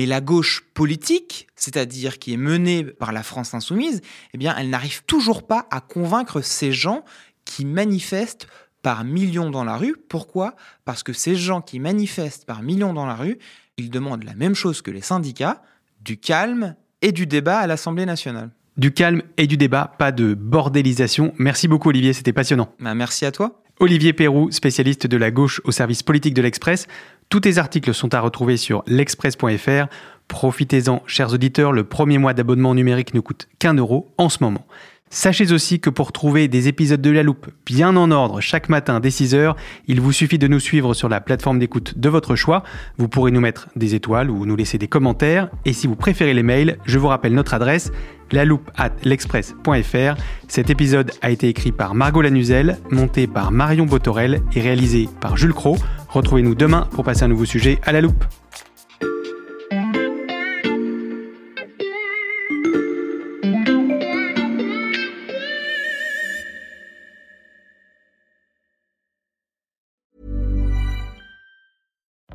mais 0.00 0.06
la 0.06 0.22
gauche 0.22 0.64
politique, 0.72 1.46
c'est-à-dire 1.56 2.18
qui 2.18 2.32
est 2.32 2.38
menée 2.38 2.84
par 2.84 3.12
la 3.12 3.22
France 3.22 3.52
insoumise, 3.52 4.00
eh 4.32 4.38
bien, 4.38 4.56
elle 4.56 4.70
n'arrive 4.70 5.04
toujours 5.04 5.46
pas 5.46 5.66
à 5.70 5.82
convaincre 5.82 6.40
ces 6.40 6.72
gens 6.72 7.04
qui 7.44 7.66
manifestent 7.66 8.46
par 8.80 9.04
millions 9.04 9.50
dans 9.50 9.62
la 9.62 9.76
rue. 9.76 9.94
Pourquoi? 10.08 10.56
Parce 10.86 11.02
que 11.02 11.12
ces 11.12 11.36
gens 11.36 11.60
qui 11.60 11.80
manifestent 11.80 12.46
par 12.46 12.62
millions 12.62 12.94
dans 12.94 13.04
la 13.04 13.14
rue, 13.14 13.36
ils 13.76 13.90
demandent 13.90 14.24
la 14.24 14.32
même 14.32 14.54
chose 14.54 14.80
que 14.80 14.90
les 14.90 15.02
syndicats, 15.02 15.60
du 16.00 16.16
calme 16.16 16.76
et 17.02 17.12
du 17.12 17.26
débat 17.26 17.58
à 17.58 17.66
l'Assemblée 17.66 18.06
nationale. 18.06 18.48
Du 18.78 18.92
calme 18.92 19.20
et 19.36 19.46
du 19.46 19.58
débat, 19.58 19.94
pas 19.98 20.12
de 20.12 20.32
bordélisation. 20.32 21.34
Merci 21.36 21.68
beaucoup 21.68 21.90
Olivier, 21.90 22.14
c'était 22.14 22.32
passionnant. 22.32 22.72
Ben, 22.80 22.94
merci 22.94 23.26
à 23.26 23.32
toi. 23.32 23.62
Olivier 23.80 24.14
Perrou, 24.14 24.50
spécialiste 24.50 25.06
de 25.06 25.16
la 25.18 25.30
gauche 25.30 25.60
au 25.64 25.72
service 25.72 26.02
politique 26.02 26.32
de 26.32 26.40
l'Express. 26.40 26.86
Tous 27.30 27.38
tes 27.38 27.58
articles 27.58 27.94
sont 27.94 28.12
à 28.12 28.20
retrouver 28.20 28.56
sur 28.56 28.82
l'express.fr. 28.88 29.86
Profitez-en, 30.26 31.00
chers 31.06 31.32
auditeurs, 31.32 31.70
le 31.70 31.84
premier 31.84 32.18
mois 32.18 32.34
d'abonnement 32.34 32.74
numérique 32.74 33.14
ne 33.14 33.20
coûte 33.20 33.46
qu'un 33.60 33.74
euro 33.74 34.12
en 34.18 34.28
ce 34.28 34.38
moment. 34.42 34.66
Sachez 35.12 35.50
aussi 35.50 35.80
que 35.80 35.90
pour 35.90 36.12
trouver 36.12 36.46
des 36.46 36.68
épisodes 36.68 37.02
de 37.02 37.10
La 37.10 37.24
Loupe 37.24 37.48
bien 37.66 37.96
en 37.96 38.12
ordre 38.12 38.40
chaque 38.40 38.68
matin 38.68 39.00
dès 39.00 39.08
6h, 39.08 39.56
il 39.88 40.00
vous 40.00 40.12
suffit 40.12 40.38
de 40.38 40.46
nous 40.46 40.60
suivre 40.60 40.94
sur 40.94 41.08
la 41.08 41.20
plateforme 41.20 41.58
d'écoute 41.58 41.98
de 41.98 42.08
votre 42.08 42.36
choix. 42.36 42.62
Vous 42.96 43.08
pourrez 43.08 43.32
nous 43.32 43.40
mettre 43.40 43.68
des 43.74 43.96
étoiles 43.96 44.30
ou 44.30 44.46
nous 44.46 44.54
laisser 44.54 44.78
des 44.78 44.86
commentaires. 44.86 45.50
Et 45.64 45.72
si 45.72 45.88
vous 45.88 45.96
préférez 45.96 46.32
les 46.32 46.44
mails, 46.44 46.78
je 46.84 46.98
vous 47.00 47.08
rappelle 47.08 47.34
notre 47.34 47.54
adresse 47.54 47.90
loupe 48.32 48.70
at 48.76 48.92
l'express.fr. 49.02 50.14
Cet 50.48 50.70
épisode 50.70 51.10
a 51.22 51.30
été 51.30 51.48
écrit 51.48 51.72
par 51.72 51.94
Margot 51.94 52.22
Lanuzel, 52.22 52.78
monté 52.90 53.26
par 53.26 53.50
Marion 53.50 53.86
Botorel 53.86 54.42
et 54.54 54.60
réalisé 54.60 55.08
par 55.20 55.36
Jules 55.36 55.52
Cro. 55.52 55.76
Retrouvez-nous 56.08 56.54
demain 56.54 56.88
pour 56.92 57.04
passer 57.04 57.24
un 57.24 57.28
nouveau 57.28 57.44
sujet 57.44 57.80
à 57.84 57.92
la 57.92 58.00
loupe. 58.00 58.24